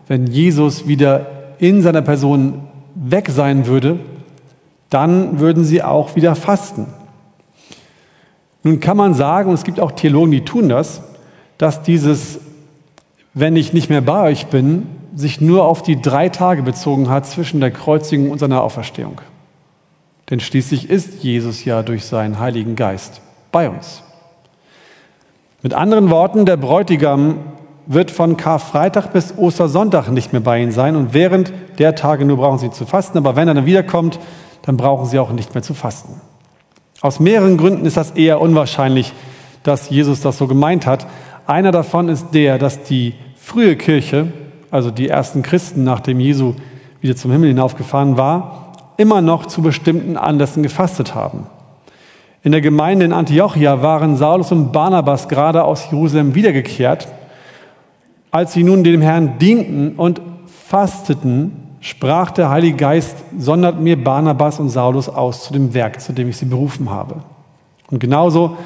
wenn 0.08 0.26
Jesus 0.26 0.88
wieder 0.88 1.26
in 1.58 1.82
seiner 1.82 2.02
Person 2.02 2.62
weg 2.96 3.28
sein 3.30 3.66
würde, 3.68 4.00
dann 4.90 5.38
würden 5.40 5.64
sie 5.64 5.82
auch 5.82 6.16
wieder 6.16 6.34
fasten. 6.34 6.86
Nun 8.62 8.80
kann 8.80 8.96
man 8.96 9.14
sagen, 9.14 9.48
und 9.48 9.54
es 9.54 9.64
gibt 9.64 9.80
auch 9.80 9.92
Theologen, 9.92 10.32
die 10.32 10.44
tun 10.44 10.68
das, 10.68 11.02
dass 11.56 11.82
dieses, 11.82 12.40
wenn 13.32 13.56
ich 13.56 13.72
nicht 13.72 13.88
mehr 13.88 14.02
bei 14.02 14.30
euch 14.30 14.48
bin, 14.48 14.86
sich 15.14 15.40
nur 15.40 15.64
auf 15.64 15.82
die 15.82 16.00
drei 16.00 16.28
Tage 16.28 16.62
bezogen 16.62 17.08
hat 17.08 17.26
zwischen 17.26 17.60
der 17.60 17.70
Kreuzigung 17.70 18.30
und 18.30 18.38
seiner 18.38 18.62
Auferstehung. 18.62 19.20
Denn 20.28 20.40
schließlich 20.40 20.88
ist 20.90 21.22
Jesus 21.22 21.64
ja 21.64 21.82
durch 21.82 22.04
seinen 22.04 22.38
Heiligen 22.38 22.76
Geist 22.76 23.20
bei 23.50 23.68
uns. 23.68 24.02
Mit 25.62 25.74
anderen 25.74 26.10
Worten, 26.10 26.46
der 26.46 26.56
Bräutigam 26.56 27.38
wird 27.86 28.10
von 28.10 28.36
Karfreitag 28.36 29.12
bis 29.12 29.36
Ostersonntag 29.36 30.08
nicht 30.10 30.32
mehr 30.32 30.40
bei 30.40 30.62
Ihnen 30.62 30.72
sein 30.72 30.94
und 30.94 31.12
während 31.12 31.52
der 31.78 31.94
Tage 31.96 32.24
nur 32.24 32.36
brauchen 32.36 32.58
Sie 32.58 32.70
zu 32.70 32.86
fasten, 32.86 33.18
aber 33.18 33.36
wenn 33.36 33.48
er 33.48 33.54
dann 33.54 33.66
wiederkommt, 33.66 34.20
dann 34.62 34.76
brauchen 34.76 35.06
Sie 35.06 35.18
auch 35.18 35.30
nicht 35.32 35.54
mehr 35.54 35.62
zu 35.62 35.74
fasten. 35.74 36.20
Aus 37.00 37.18
mehreren 37.18 37.56
Gründen 37.56 37.86
ist 37.86 37.96
das 37.96 38.10
eher 38.12 38.40
unwahrscheinlich, 38.40 39.12
dass 39.62 39.90
Jesus 39.90 40.20
das 40.20 40.38
so 40.38 40.46
gemeint 40.46 40.86
hat. 40.86 41.06
Einer 41.46 41.72
davon 41.72 42.08
ist 42.08 42.28
der, 42.32 42.58
dass 42.58 42.82
die 42.82 43.14
frühe 43.36 43.76
Kirche, 43.76 44.32
also 44.70 44.90
die 44.90 45.08
ersten 45.08 45.42
Christen, 45.42 45.84
nachdem 45.84 46.20
Jesu 46.20 46.54
wieder 47.00 47.16
zum 47.16 47.32
Himmel 47.32 47.48
hinaufgefahren 47.48 48.16
war, 48.16 48.72
immer 48.96 49.22
noch 49.22 49.46
zu 49.46 49.62
bestimmten 49.62 50.16
Anlässen 50.16 50.62
gefastet 50.62 51.14
haben. 51.14 51.46
In 52.42 52.52
der 52.52 52.60
Gemeinde 52.60 53.04
in 53.04 53.12
Antiochia 53.12 53.82
waren 53.82 54.16
Saulus 54.16 54.52
und 54.52 54.72
Barnabas 54.72 55.28
gerade 55.28 55.64
aus 55.64 55.90
Jerusalem 55.90 56.34
wiedergekehrt. 56.34 57.08
Als 58.30 58.52
sie 58.52 58.62
nun 58.62 58.84
dem 58.84 59.00
Herrn 59.00 59.38
dienten 59.38 59.96
und 59.96 60.20
fasteten, 60.46 61.69
sprach 61.80 62.30
der 62.30 62.50
Heilige 62.50 62.76
Geist, 62.76 63.16
sondert 63.38 63.80
mir 63.80 64.02
Barnabas 64.02 64.60
und 64.60 64.68
Saulus 64.68 65.08
aus 65.08 65.44
zu 65.44 65.52
dem 65.52 65.74
Werk, 65.74 66.00
zu 66.00 66.12
dem 66.12 66.28
ich 66.28 66.36
sie 66.36 66.44
berufen 66.44 66.90
habe. 66.90 67.16
Und 67.90 67.98
genauso 67.98 68.56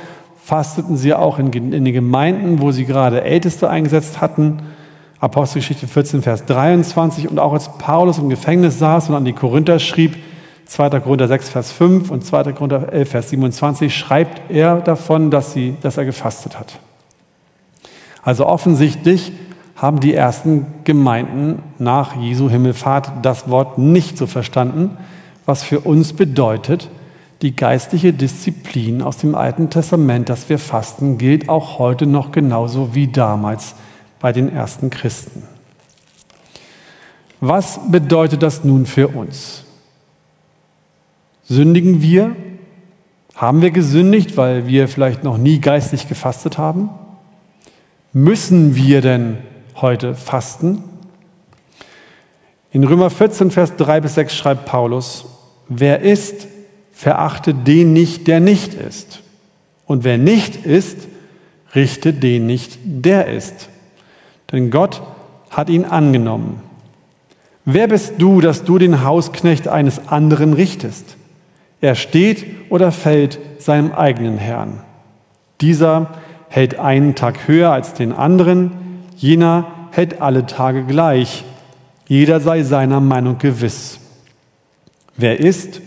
fasteten 0.42 0.96
sie 0.96 1.14
auch 1.14 1.38
in, 1.38 1.52
in 1.52 1.84
den 1.84 1.94
Gemeinden, 1.94 2.60
wo 2.60 2.72
sie 2.72 2.84
gerade 2.84 3.22
Älteste 3.22 3.70
eingesetzt 3.70 4.20
hatten 4.20 4.58
Apostelgeschichte 5.24 5.86
14, 5.86 6.22
Vers 6.22 6.44
23. 6.44 7.30
Und 7.30 7.38
auch 7.38 7.54
als 7.54 7.70
Paulus 7.78 8.18
im 8.18 8.28
Gefängnis 8.28 8.78
saß 8.78 9.08
und 9.08 9.14
an 9.14 9.24
die 9.24 9.32
Korinther 9.32 9.78
schrieb, 9.78 10.16
2. 10.66 11.00
Korinther 11.00 11.28
6, 11.28 11.48
Vers 11.48 11.72
5 11.72 12.10
und 12.10 12.24
2. 12.24 12.52
Korinther 12.52 12.92
11, 12.92 13.10
Vers 13.10 13.30
27, 13.30 13.96
schreibt 13.96 14.50
er 14.50 14.80
davon, 14.80 15.30
dass, 15.30 15.52
sie, 15.52 15.76
dass 15.80 15.96
er 15.96 16.04
gefastet 16.04 16.58
hat. 16.58 16.78
Also 18.22 18.46
offensichtlich 18.46 19.32
haben 19.84 20.00
die 20.00 20.14
ersten 20.14 20.64
Gemeinden 20.84 21.62
nach 21.78 22.16
Jesu 22.16 22.48
Himmelfahrt 22.48 23.12
das 23.20 23.50
Wort 23.50 23.76
nicht 23.76 24.16
so 24.16 24.26
verstanden, 24.26 24.96
was 25.44 25.62
für 25.62 25.80
uns 25.80 26.14
bedeutet, 26.14 26.88
die 27.42 27.54
geistliche 27.54 28.14
Disziplin 28.14 29.02
aus 29.02 29.18
dem 29.18 29.34
Alten 29.34 29.68
Testament, 29.68 30.30
dass 30.30 30.48
wir 30.48 30.58
fasten, 30.58 31.18
gilt 31.18 31.50
auch 31.50 31.78
heute 31.78 32.06
noch 32.06 32.32
genauso 32.32 32.94
wie 32.94 33.08
damals 33.08 33.74
bei 34.20 34.32
den 34.32 34.50
ersten 34.50 34.88
Christen. 34.88 35.42
Was 37.40 37.78
bedeutet 37.90 38.42
das 38.42 38.64
nun 38.64 38.86
für 38.86 39.08
uns? 39.08 39.64
Sündigen 41.42 42.00
wir? 42.00 42.34
Haben 43.34 43.60
wir 43.60 43.70
gesündigt, 43.70 44.38
weil 44.38 44.66
wir 44.66 44.88
vielleicht 44.88 45.24
noch 45.24 45.36
nie 45.36 45.60
geistlich 45.60 46.08
gefastet 46.08 46.56
haben? 46.56 46.88
Müssen 48.14 48.76
wir 48.76 49.02
denn 49.02 49.36
heute 49.76 50.14
fasten? 50.14 50.84
In 52.72 52.84
Römer 52.84 53.10
14, 53.10 53.50
Vers 53.50 53.76
3 53.76 54.00
bis 54.00 54.14
6 54.14 54.34
schreibt 54.34 54.64
Paulus, 54.66 55.26
wer 55.68 56.00
ist, 56.00 56.46
verachte 56.92 57.54
den 57.54 57.92
nicht, 57.92 58.26
der 58.26 58.40
nicht 58.40 58.74
ist. 58.74 59.20
Und 59.86 60.04
wer 60.04 60.18
nicht 60.18 60.66
ist, 60.66 61.08
richte 61.74 62.12
den 62.12 62.46
nicht, 62.46 62.78
der 62.84 63.28
ist 63.28 63.68
denn 64.54 64.70
Gott 64.70 65.02
hat 65.50 65.68
ihn 65.68 65.84
angenommen. 65.84 66.60
Wer 67.64 67.88
bist 67.88 68.14
du, 68.18 68.40
dass 68.40 68.64
du 68.64 68.78
den 68.78 69.02
Hausknecht 69.02 69.68
eines 69.68 70.08
anderen 70.08 70.52
richtest? 70.52 71.16
Er 71.80 71.96
steht 71.96 72.46
oder 72.70 72.92
fällt 72.92 73.38
seinem 73.58 73.92
eigenen 73.92 74.38
Herrn. 74.38 74.80
Dieser 75.60 76.10
hält 76.48 76.78
einen 76.78 77.14
Tag 77.14 77.48
höher 77.48 77.72
als 77.72 77.94
den 77.94 78.12
anderen, 78.12 78.70
jener 79.16 79.66
hält 79.90 80.20
alle 80.20 80.46
Tage 80.46 80.84
gleich. 80.84 81.44
Jeder 82.06 82.40
sei 82.40 82.62
seiner 82.62 83.00
Meinung 83.00 83.38
gewiss. 83.38 83.98
Wer 85.16 85.40
ist, 85.40 85.80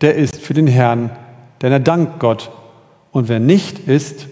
der 0.00 0.16
ist 0.16 0.36
für 0.36 0.54
den 0.54 0.66
Herrn, 0.66 1.10
denn 1.60 1.72
er 1.72 1.80
dankt 1.80 2.18
Gott. 2.18 2.50
Und 3.12 3.28
wer 3.28 3.40
nicht 3.40 3.78
ist, 3.80 4.26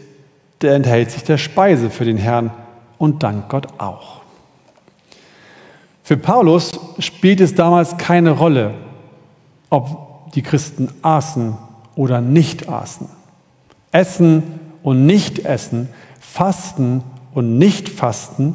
der 0.61 0.75
enthält 0.75 1.11
sich 1.11 1.23
der 1.23 1.39
Speise 1.39 1.91
für 1.91 2.05
den 2.05 2.17
Herrn, 2.17 2.51
und 3.01 3.23
dank 3.23 3.49
Gott 3.49 3.67
auch. 3.79 4.21
Für 6.03 6.19
Paulus 6.19 6.73
spielt 6.99 7.41
es 7.41 7.55
damals 7.55 7.97
keine 7.97 8.33
Rolle, 8.33 8.75
ob 9.71 10.31
die 10.33 10.43
Christen 10.43 10.93
aßen 11.01 11.57
oder 11.97 12.21
nicht 12.21 12.69
aßen. 12.69 13.09
Essen 13.91 14.43
und 14.83 15.07
nicht 15.07 15.47
essen, 15.47 15.89
fasten 16.21 17.03
und 17.35 17.59
nicht 17.59 17.89
fasten, 17.89 18.55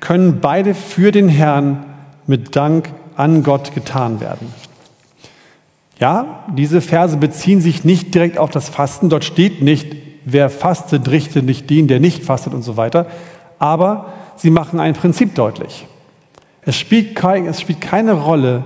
können 0.00 0.40
beide 0.40 0.74
für 0.74 1.12
den 1.12 1.28
Herrn 1.28 1.84
mit 2.26 2.56
Dank 2.56 2.90
an 3.16 3.42
Gott 3.42 3.74
getan 3.74 4.20
werden. 4.20 4.52
Ja, 5.98 6.44
diese 6.56 6.80
Verse 6.80 7.16
beziehen 7.16 7.60
sich 7.60 7.84
nicht 7.84 8.14
direkt 8.14 8.38
auf 8.38 8.50
das 8.50 8.68
Fasten. 8.68 9.08
Dort 9.08 9.24
steht 9.24 9.62
nicht, 9.62 9.94
wer 10.24 10.50
fastet, 10.50 11.08
richtet 11.10 11.44
nicht 11.44 11.70
den, 11.70 11.86
der 11.86 12.00
nicht 12.00 12.24
fastet 12.24 12.52
und 12.52 12.62
so 12.62 12.76
weiter 12.76 13.06
aber 13.64 14.12
sie 14.36 14.50
machen 14.50 14.80
ein 14.80 14.94
Prinzip 14.94 15.34
deutlich. 15.34 15.86
Es 16.62 16.76
spielt, 16.76 17.14
kein, 17.14 17.46
es 17.46 17.60
spielt 17.60 17.80
keine 17.80 18.12
Rolle, 18.12 18.64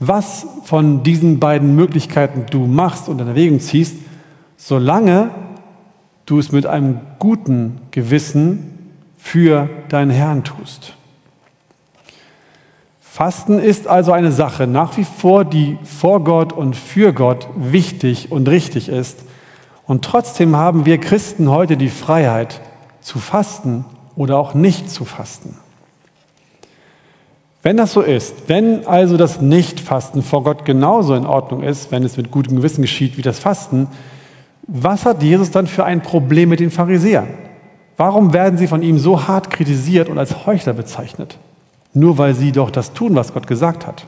was 0.00 0.46
von 0.64 1.02
diesen 1.02 1.40
beiden 1.40 1.74
Möglichkeiten 1.74 2.46
du 2.50 2.66
machst 2.66 3.08
und 3.08 3.20
in 3.20 3.28
Erwägung 3.28 3.58
ziehst, 3.58 3.96
solange 4.56 5.30
du 6.28 6.38
es 6.38 6.52
mit 6.52 6.66
einem 6.66 7.00
guten 7.18 7.80
Gewissen 7.90 8.92
für 9.16 9.68
deinen 9.88 10.10
Herrn 10.10 10.44
tust. 10.44 10.94
Fasten 13.00 13.58
ist 13.58 13.88
also 13.88 14.12
eine 14.12 14.30
Sache 14.30 14.66
nach 14.66 14.96
wie 14.96 15.04
vor, 15.04 15.44
die 15.44 15.78
vor 15.82 16.22
Gott 16.22 16.52
und 16.52 16.76
für 16.76 17.12
Gott 17.12 17.48
wichtig 17.56 18.30
und 18.30 18.48
richtig 18.48 18.88
ist. 18.88 19.24
Und 19.86 20.04
trotzdem 20.04 20.54
haben 20.54 20.86
wir 20.86 20.98
Christen 20.98 21.50
heute 21.50 21.76
die 21.76 21.88
Freiheit 21.88 22.60
zu 23.00 23.18
fasten 23.18 23.84
oder 24.14 24.38
auch 24.38 24.54
nicht 24.54 24.90
zu 24.90 25.04
fasten. 25.04 25.56
Wenn 27.62 27.76
das 27.76 27.92
so 27.92 28.02
ist, 28.02 28.34
wenn 28.48 28.86
also 28.86 29.16
das 29.16 29.40
Nichtfasten 29.40 30.22
vor 30.22 30.44
Gott 30.44 30.64
genauso 30.64 31.14
in 31.14 31.26
Ordnung 31.26 31.62
ist, 31.62 31.90
wenn 31.90 32.04
es 32.04 32.16
mit 32.16 32.30
gutem 32.30 32.56
Gewissen 32.56 32.82
geschieht 32.82 33.16
wie 33.16 33.22
das 33.22 33.40
Fasten, 33.40 33.88
was 34.68 35.06
hat 35.06 35.22
Jesus 35.22 35.50
dann 35.50 35.66
für 35.66 35.84
ein 35.84 36.02
Problem 36.02 36.50
mit 36.50 36.60
den 36.60 36.70
Pharisäern? 36.70 37.28
Warum 37.96 38.32
werden 38.32 38.58
sie 38.58 38.68
von 38.68 38.82
ihm 38.82 38.98
so 38.98 39.26
hart 39.26 39.50
kritisiert 39.50 40.08
und 40.08 40.18
als 40.18 40.46
Heuchler 40.46 40.74
bezeichnet? 40.74 41.38
Nur 41.94 42.18
weil 42.18 42.34
sie 42.34 42.52
doch 42.52 42.70
das 42.70 42.92
tun, 42.92 43.16
was 43.16 43.32
Gott 43.32 43.46
gesagt 43.46 43.86
hat. 43.86 44.04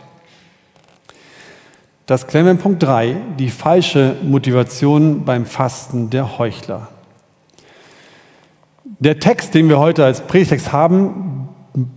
Das 2.05 2.27
klären 2.27 2.45
wir 2.45 2.53
in 2.53 2.59
Punkt 2.59 2.83
3, 2.83 3.17
die 3.39 3.49
falsche 3.49 4.17
Motivation 4.23 5.25
beim 5.25 5.47
Fasten 5.47 6.11
der 6.11 6.39
Heuchler. 6.39 6.89
Der 8.85 9.19
Text, 9.19 9.55
den 9.55 9.69
wir 9.69 9.79
heute 9.79 10.05
als 10.05 10.21
Predigtext 10.21 10.73
haben, 10.73 11.49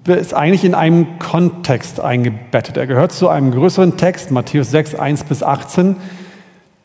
ist 0.05 0.33
eigentlich 0.33 0.63
in 0.63 0.75
einem 0.75 1.19
Kontext 1.19 1.99
eingebettet. 1.99 2.77
Er 2.77 2.87
gehört 2.87 3.11
zu 3.11 3.27
einem 3.27 3.51
größeren 3.51 3.97
Text, 3.97 4.31
Matthäus 4.31 4.71
6, 4.71 4.95
1 4.95 5.25
bis 5.25 5.43
18, 5.43 5.97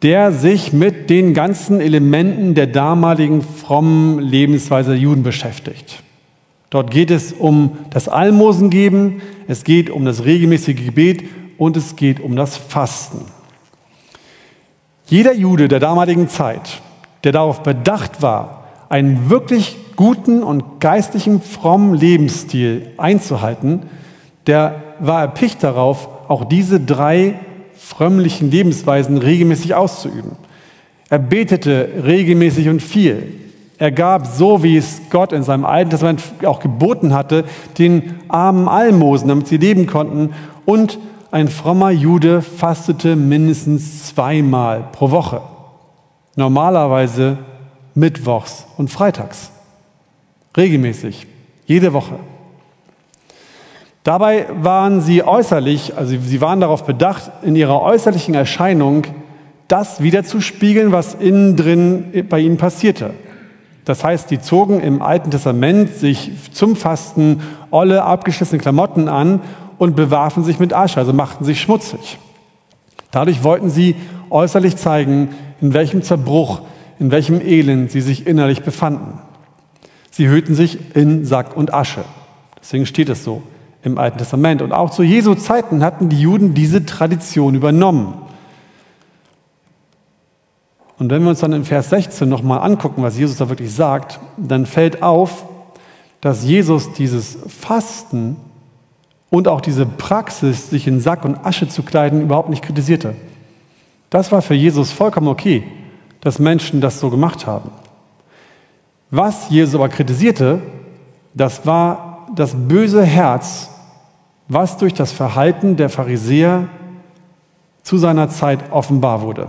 der 0.02 0.32
sich 0.32 0.72
mit 0.72 1.10
den 1.10 1.34
ganzen 1.34 1.80
Elementen 1.80 2.54
der 2.54 2.68
damaligen 2.68 3.42
frommen 3.42 4.20
Lebensweise 4.20 4.90
der 4.90 5.00
Juden 5.00 5.22
beschäftigt. 5.22 6.02
Dort 6.70 6.90
geht 6.90 7.10
es 7.10 7.32
um 7.32 7.78
das 7.90 8.08
Almosengeben, 8.08 9.22
es 9.48 9.64
geht 9.64 9.90
um 9.90 10.04
das 10.04 10.24
regelmäßige 10.24 10.76
Gebet 10.76 11.24
und 11.56 11.76
es 11.76 11.96
geht 11.96 12.20
um 12.20 12.36
das 12.36 12.56
Fasten. 12.56 13.24
Jeder 15.06 15.34
Jude 15.34 15.68
der 15.68 15.80
damaligen 15.80 16.28
Zeit, 16.28 16.82
der 17.24 17.32
darauf 17.32 17.62
bedacht 17.62 18.20
war, 18.20 18.68
einen 18.90 19.30
wirklich 19.30 19.76
guten 19.96 20.42
und 20.42 20.80
geistlichen 20.80 21.40
frommen 21.40 21.94
Lebensstil 21.94 22.92
einzuhalten, 22.98 23.84
der 24.46 24.82
war 25.00 25.22
erpicht 25.22 25.62
darauf, 25.64 26.08
auch 26.28 26.44
diese 26.44 26.78
drei 26.78 27.40
frömmlichen 27.78 28.50
Lebensweisen 28.50 29.18
regelmäßig 29.18 29.74
auszuüben. 29.74 30.32
Er 31.08 31.18
betete 31.18 31.88
regelmäßig 32.04 32.68
und 32.68 32.82
viel. 32.82 33.34
Er 33.78 33.92
gab, 33.92 34.26
so 34.26 34.62
wie 34.62 34.76
es 34.76 35.02
Gott 35.08 35.32
in 35.32 35.44
seinem 35.44 35.64
Alten 35.64 35.90
Testament 35.90 36.22
auch 36.44 36.60
geboten 36.60 37.14
hatte, 37.14 37.44
den 37.78 38.14
armen 38.28 38.68
Almosen, 38.68 39.28
damit 39.28 39.46
sie 39.46 39.56
leben 39.56 39.86
konnten. 39.86 40.34
Und 40.64 40.98
ein 41.30 41.48
frommer 41.48 41.90
Jude 41.90 42.42
fastete 42.42 43.14
mindestens 43.14 44.08
zweimal 44.08 44.88
pro 44.92 45.10
Woche. 45.10 45.42
Normalerweise 46.34 47.38
mittwochs 47.94 48.66
und 48.76 48.90
freitags. 48.90 49.50
Regelmäßig, 50.56 51.26
jede 51.66 51.92
Woche. 51.92 52.18
Dabei 54.08 54.46
waren 54.62 55.02
sie 55.02 55.22
äußerlich, 55.22 55.98
also 55.98 56.16
sie 56.18 56.40
waren 56.40 56.60
darauf 56.60 56.86
bedacht, 56.86 57.30
in 57.42 57.54
ihrer 57.54 57.82
äußerlichen 57.82 58.34
Erscheinung 58.34 59.02
das 59.68 60.02
wiederzuspiegeln, 60.02 60.92
was 60.92 61.12
innen 61.12 61.56
drin 61.56 62.24
bei 62.30 62.40
ihnen 62.40 62.56
passierte. 62.56 63.10
Das 63.84 64.04
heißt, 64.04 64.30
die 64.30 64.40
zogen 64.40 64.80
im 64.80 65.02
Alten 65.02 65.30
Testament 65.30 65.94
sich 65.94 66.32
zum 66.52 66.74
Fasten 66.74 67.42
olle, 67.70 68.02
abgeschlissene 68.02 68.58
Klamotten 68.58 69.08
an 69.08 69.42
und 69.76 69.94
bewarfen 69.94 70.42
sich 70.42 70.58
mit 70.58 70.72
Asche, 70.72 71.00
also 71.00 71.12
machten 71.12 71.44
sich 71.44 71.60
schmutzig. 71.60 72.16
Dadurch 73.10 73.44
wollten 73.44 73.68
sie 73.68 73.94
äußerlich 74.30 74.78
zeigen, 74.78 75.34
in 75.60 75.74
welchem 75.74 76.02
Zerbruch, 76.02 76.62
in 76.98 77.10
welchem 77.10 77.42
Elend 77.42 77.90
sie 77.90 78.00
sich 78.00 78.26
innerlich 78.26 78.62
befanden. 78.62 79.20
Sie 80.10 80.28
hüllten 80.28 80.54
sich 80.54 80.96
in 80.96 81.26
Sack 81.26 81.54
und 81.54 81.74
Asche. 81.74 82.06
Deswegen 82.58 82.86
steht 82.86 83.10
es 83.10 83.22
so 83.22 83.42
im 83.82 83.98
Alten 83.98 84.18
Testament. 84.18 84.62
Und 84.62 84.72
auch 84.72 84.90
zu 84.90 85.02
Jesu 85.02 85.34
Zeiten 85.34 85.84
hatten 85.84 86.08
die 86.08 86.20
Juden 86.20 86.54
diese 86.54 86.84
Tradition 86.84 87.54
übernommen. 87.54 88.14
Und 90.98 91.10
wenn 91.10 91.22
wir 91.22 91.30
uns 91.30 91.40
dann 91.40 91.52
in 91.52 91.64
Vers 91.64 91.90
16 91.90 92.28
nochmal 92.28 92.60
angucken, 92.60 93.02
was 93.02 93.16
Jesus 93.16 93.36
da 93.36 93.48
wirklich 93.48 93.72
sagt, 93.72 94.18
dann 94.36 94.66
fällt 94.66 95.02
auf, 95.02 95.46
dass 96.20 96.44
Jesus 96.44 96.92
dieses 96.92 97.38
Fasten 97.46 98.36
und 99.30 99.46
auch 99.46 99.60
diese 99.60 99.86
Praxis, 99.86 100.70
sich 100.70 100.86
in 100.88 101.00
Sack 101.00 101.24
und 101.24 101.44
Asche 101.46 101.68
zu 101.68 101.82
kleiden, 101.82 102.22
überhaupt 102.22 102.48
nicht 102.48 102.64
kritisierte. 102.64 103.14
Das 104.10 104.32
war 104.32 104.42
für 104.42 104.54
Jesus 104.54 104.90
vollkommen 104.90 105.28
okay, 105.28 105.64
dass 106.20 106.38
Menschen 106.38 106.80
das 106.80 106.98
so 106.98 107.10
gemacht 107.10 107.46
haben. 107.46 107.70
Was 109.10 109.50
Jesus 109.50 109.74
aber 109.74 109.88
kritisierte, 109.88 110.60
das 111.34 111.66
war 111.66 112.07
das 112.38 112.54
böse 112.54 113.02
Herz, 113.02 113.68
was 114.46 114.76
durch 114.76 114.94
das 114.94 115.10
Verhalten 115.10 115.76
der 115.76 115.88
Pharisäer 115.88 116.68
zu 117.82 117.98
seiner 117.98 118.28
Zeit 118.28 118.70
offenbar 118.70 119.22
wurde. 119.22 119.48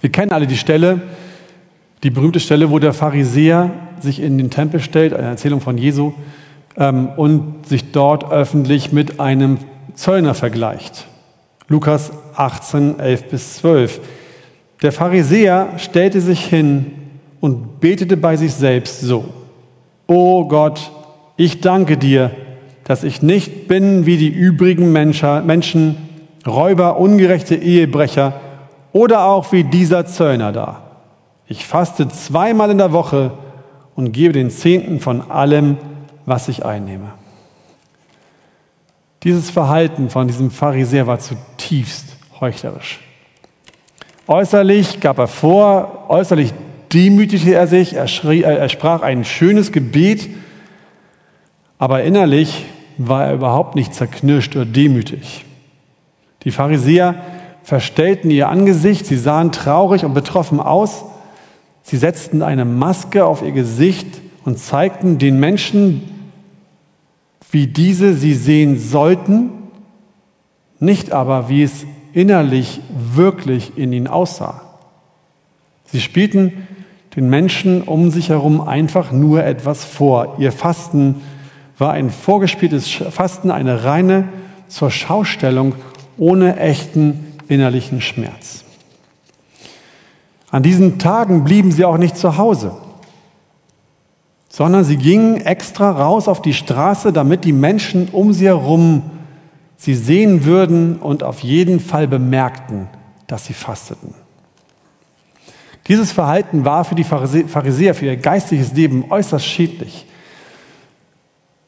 Wir 0.00 0.10
kennen 0.10 0.32
alle 0.32 0.46
die 0.46 0.56
Stelle, 0.56 1.02
die 2.02 2.10
berühmte 2.10 2.40
Stelle, 2.40 2.70
wo 2.70 2.78
der 2.78 2.94
Pharisäer 2.94 3.70
sich 4.00 4.20
in 4.20 4.38
den 4.38 4.50
Tempel 4.50 4.80
stellt, 4.80 5.12
eine 5.12 5.28
Erzählung 5.28 5.60
von 5.60 5.76
Jesu, 5.76 6.14
ähm, 6.76 7.10
und 7.16 7.66
sich 7.66 7.92
dort 7.92 8.30
öffentlich 8.30 8.92
mit 8.92 9.20
einem 9.20 9.58
Zöllner 9.94 10.34
vergleicht. 10.34 11.06
Lukas 11.68 12.12
18, 12.34 12.98
11 12.98 13.28
bis 13.28 13.56
12. 13.56 14.00
Der 14.82 14.92
Pharisäer 14.92 15.70
stellte 15.78 16.20
sich 16.20 16.44
hin 16.44 16.92
und 17.40 17.80
betete 17.80 18.16
bei 18.16 18.36
sich 18.36 18.54
selbst 18.54 19.00
so, 19.00 19.24
O 20.06 20.46
Gott, 20.46 20.92
ich 21.36 21.60
danke 21.60 21.96
dir, 21.96 22.30
dass 22.84 23.04
ich 23.04 23.22
nicht 23.22 23.68
bin 23.68 24.06
wie 24.06 24.16
die 24.16 24.28
übrigen 24.28 24.92
Menschen, 24.92 25.96
Räuber, 26.46 26.98
ungerechte 26.98 27.56
Ehebrecher, 27.56 28.40
oder 28.92 29.24
auch 29.24 29.52
wie 29.52 29.64
dieser 29.64 30.06
Zöllner 30.06 30.52
da. 30.52 30.82
Ich 31.48 31.66
faste 31.66 32.08
zweimal 32.08 32.70
in 32.70 32.78
der 32.78 32.92
Woche 32.92 33.32
und 33.94 34.12
gebe 34.12 34.32
den 34.32 34.50
Zehnten 34.50 35.00
von 35.00 35.30
allem, 35.30 35.76
was 36.24 36.48
ich 36.48 36.64
einnehme. 36.64 37.12
Dieses 39.22 39.50
Verhalten 39.50 40.08
von 40.08 40.28
diesem 40.28 40.50
Pharisäer 40.50 41.06
war 41.06 41.18
zutiefst 41.18 42.16
heuchlerisch. 42.40 43.00
Äußerlich 44.28 45.00
gab 45.00 45.18
er 45.18 45.28
vor, 45.28 46.06
äußerlich 46.08 46.52
demütigte 46.92 47.54
er 47.54 47.66
sich, 47.66 47.94
er, 47.94 48.08
schrie, 48.08 48.42
er 48.42 48.68
sprach 48.68 49.02
ein 49.02 49.24
schönes 49.24 49.72
Gebet, 49.72 50.28
aber 51.78 52.02
innerlich 52.02 52.66
war 52.98 53.26
er 53.26 53.34
überhaupt 53.34 53.74
nicht 53.76 53.94
zerknirscht 53.94 54.56
oder 54.56 54.64
demütig. 54.64 55.44
Die 56.44 56.50
Pharisäer 56.50 57.16
verstellten 57.62 58.30
ihr 58.30 58.48
Angesicht, 58.48 59.06
sie 59.06 59.16
sahen 59.16 59.52
traurig 59.52 60.04
und 60.04 60.14
betroffen 60.14 60.60
aus, 60.60 61.04
sie 61.82 61.96
setzten 61.96 62.42
eine 62.42 62.64
Maske 62.64 63.24
auf 63.24 63.42
ihr 63.42 63.52
Gesicht 63.52 64.06
und 64.44 64.58
zeigten 64.58 65.18
den 65.18 65.40
Menschen, 65.40 66.02
wie 67.50 67.66
diese 67.66 68.14
sie 68.14 68.34
sehen 68.34 68.78
sollten, 68.78 69.50
nicht 70.78 71.12
aber, 71.12 71.48
wie 71.48 71.62
es 71.62 71.86
innerlich 72.12 72.80
wirklich 72.88 73.76
in 73.76 73.92
ihnen 73.92 74.06
aussah. 74.06 74.62
Sie 75.86 76.00
spielten 76.00 76.66
den 77.14 77.28
Menschen 77.28 77.82
um 77.82 78.10
sich 78.10 78.28
herum 78.28 78.60
einfach 78.60 79.10
nur 79.10 79.44
etwas 79.44 79.84
vor. 79.84 80.36
Ihr 80.38 80.52
Fasten 80.52 81.16
war 81.78 81.92
ein 81.92 82.10
vorgespieltes 82.10 82.88
Fasten, 82.88 83.50
eine 83.50 83.84
reine 83.84 84.28
zur 84.68 84.90
Schaustellung 84.90 85.74
ohne 86.16 86.58
echten 86.58 87.38
innerlichen 87.48 88.00
Schmerz. 88.00 88.64
An 90.50 90.62
diesen 90.62 90.98
Tagen 90.98 91.44
blieben 91.44 91.72
sie 91.72 91.84
auch 91.84 91.98
nicht 91.98 92.16
zu 92.16 92.38
Hause, 92.38 92.72
sondern 94.48 94.84
sie 94.84 94.96
gingen 94.96 95.40
extra 95.40 95.90
raus 95.90 96.28
auf 96.28 96.40
die 96.40 96.54
Straße, 96.54 97.12
damit 97.12 97.44
die 97.44 97.52
Menschen 97.52 98.08
um 98.08 98.32
sie 98.32 98.46
herum 98.46 99.02
sie 99.76 99.94
sehen 99.94 100.44
würden 100.44 100.96
und 100.96 101.22
auf 101.22 101.40
jeden 101.40 101.80
Fall 101.80 102.08
bemerkten, 102.08 102.88
dass 103.26 103.46
sie 103.46 103.52
fasteten. 103.52 104.14
Dieses 105.88 106.10
Verhalten 106.12 106.64
war 106.64 106.84
für 106.84 106.94
die 106.94 107.04
Pharisäer, 107.04 107.94
für 107.94 108.06
ihr 108.06 108.16
geistliches 108.16 108.72
Leben 108.72 109.04
äußerst 109.10 109.46
schädlich. 109.46 110.06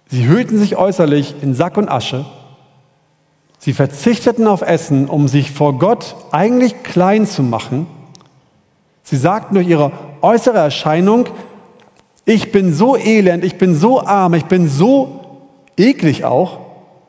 Sie 0.09 0.27
hüllten 0.27 0.59
sich 0.59 0.77
äußerlich 0.77 1.37
in 1.42 1.55
Sack 1.55 1.77
und 1.77 1.88
Asche 1.88 2.25
Sie 3.59 3.73
verzichteten 3.73 4.47
auf 4.47 4.62
Essen, 4.62 5.09
um 5.09 5.27
sich 5.27 5.51
vor 5.51 5.79
Gott 5.79 6.14
eigentlich 6.31 6.85
klein 6.85 7.27
zu 7.27 7.42
machen. 7.42 7.87
Sie 9.03 9.16
sagten 9.16 9.57
durch 9.57 9.68
ihre 9.68 9.92
äußere 10.23 10.59
Erscheinung, 10.59 11.27
ich 12.25 12.53
bin 12.53 12.73
so 12.73 12.97
elend, 12.97 13.44
ich 13.44 13.59
bin 13.59 13.75
so 13.75 14.01
arm, 14.01 14.35
ich 14.35 14.44
bin 14.44 14.68
so 14.68 15.40
eklig 15.77 16.25
auch, 16.25 16.61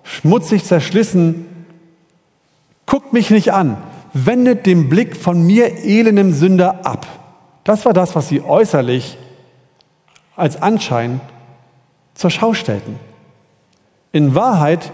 schmutzig 0.04 0.66
zerschlissen. 0.66 1.46
Guckt 2.86 3.14
mich 3.14 3.30
nicht 3.30 3.54
an, 3.54 3.78
wendet 4.14 4.66
den 4.66 4.90
Blick 4.90 5.16
von 5.16 5.46
mir 5.46 5.84
elendem 5.84 6.34
Sünder 6.34 6.86
ab. 6.86 7.06
Das 7.64 7.86
war 7.86 7.94
das, 7.94 8.16
was 8.16 8.28
sie 8.28 8.42
äußerlich 8.42 9.18
als 10.36 10.60
Anschein 10.62 11.22
zur 12.20 12.30
Schau 12.30 12.54
stellten. 12.54 12.98
In 14.12 14.36
Wahrheit 14.36 14.92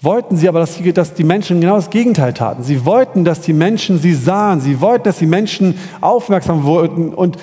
wollten 0.00 0.38
sie 0.38 0.48
aber, 0.48 0.60
dass 0.60 0.76
die, 0.76 0.92
dass 0.94 1.12
die 1.12 1.24
Menschen 1.24 1.60
genau 1.60 1.76
das 1.76 1.90
Gegenteil 1.90 2.32
taten. 2.32 2.62
Sie 2.62 2.86
wollten, 2.86 3.24
dass 3.24 3.42
die 3.42 3.52
Menschen 3.52 3.98
sie 3.98 4.14
sahen. 4.14 4.60
Sie 4.60 4.80
wollten, 4.80 5.04
dass 5.04 5.18
die 5.18 5.26
Menschen 5.26 5.78
aufmerksam 6.00 6.64
wurden 6.64 7.12
und 7.12 7.36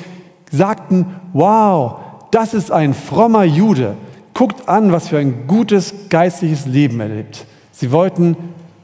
sagten, 0.50 1.06
wow, 1.34 2.00
das 2.32 2.56
ist 2.56 2.72
ein 2.72 2.96
frommer 2.96 3.44
Jude. 3.44 3.96
Guckt 4.34 4.68
an, 4.68 4.92
was 4.92 5.10
für 5.10 5.20
ein 5.20 5.46
gutes 5.46 5.94
geistliches 6.10 6.66
Leben 6.66 7.00
er 7.00 7.10
lebt. 7.10 7.46
Sie 7.72 7.92
wollten 7.92 8.36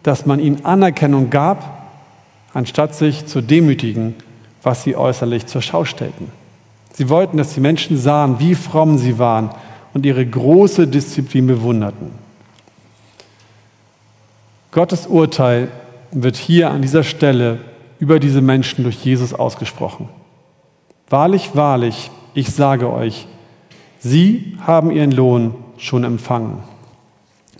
dass 0.03 0.25
man 0.25 0.39
ihnen 0.39 0.63
Anerkennung 0.63 1.29
gab, 1.29 1.89
anstatt 2.53 2.95
sich 2.95 3.25
zu 3.25 3.41
demütigen, 3.41 4.15
was 4.63 4.83
sie 4.83 4.95
äußerlich 4.95 5.45
zur 5.47 5.61
Schau 5.61 5.83
stellten. 5.83 6.31
Sie 6.93 7.09
wollten, 7.09 7.37
dass 7.37 7.53
die 7.53 7.59
Menschen 7.59 7.97
sahen, 7.97 8.39
wie 8.39 8.55
fromm 8.55 8.97
sie 8.97 9.19
waren 9.19 9.49
und 9.93 10.05
ihre 10.05 10.25
große 10.25 10.87
Disziplin 10.87 11.47
bewunderten. 11.47 12.11
Gottes 14.71 15.07
Urteil 15.07 15.69
wird 16.11 16.35
hier 16.35 16.69
an 16.71 16.81
dieser 16.81 17.03
Stelle 17.03 17.59
über 17.99 18.19
diese 18.19 18.41
Menschen 18.41 18.83
durch 18.83 19.03
Jesus 19.03 19.33
ausgesprochen. 19.33 20.09
Wahrlich, 21.09 21.51
wahrlich, 21.55 22.11
ich 22.33 22.51
sage 22.51 22.91
euch, 22.91 23.27
sie 23.99 24.57
haben 24.65 24.91
ihren 24.91 25.11
Lohn 25.11 25.55
schon 25.77 26.03
empfangen. 26.03 26.59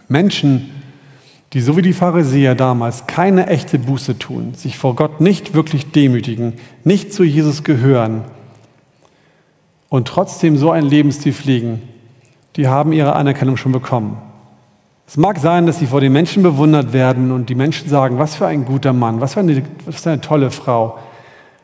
Menschen, 0.08 0.70
die 1.54 1.62
so 1.62 1.76
wie 1.78 1.82
die 1.82 1.94
Pharisäer 1.94 2.54
damals 2.54 3.08
keine 3.08 3.48
echte 3.48 3.80
Buße 3.80 4.20
tun, 4.20 4.54
sich 4.54 4.78
vor 4.78 4.96
Gott 4.96 5.20
nicht 5.20 5.56
wirklich 5.56 5.92
demütigen, 5.92 6.54
nicht 6.84 7.12
zu 7.12 7.24
Jesus 7.24 7.63
gehören 7.63 8.24
und 9.89 10.08
trotzdem 10.08 10.58
so 10.58 10.70
ein 10.70 10.86
Lebensstil 10.86 11.34
pflegen, 11.34 11.82
die 12.60 12.67
haben 12.67 12.91
ihre 12.91 13.15
Anerkennung 13.15 13.56
schon 13.56 13.72
bekommen. 13.72 14.17
Es 15.08 15.15
mag 15.15 15.39
sein, 15.39 15.65
dass 15.65 15.80
sie 15.80 15.88
vor 15.88 16.02
den 16.02 16.12
Menschen 16.12 16.43
bewundert 16.43 16.91
werden 16.91 17.32
und 17.32 17.50
die 17.50 17.56
Menschen 17.56 17.88
sagen, 17.88 18.19
was 18.19 18.36
für 18.36 18.48
ein 18.48 18.65
guter 18.65 18.91
Mann, 18.91 19.22
was 19.22 19.36
für 19.36 19.39
eine, 19.39 19.63
was 19.86 20.02
für 20.02 20.10
eine 20.10 20.19
tolle 20.19 20.52
Frau. 20.52 21.00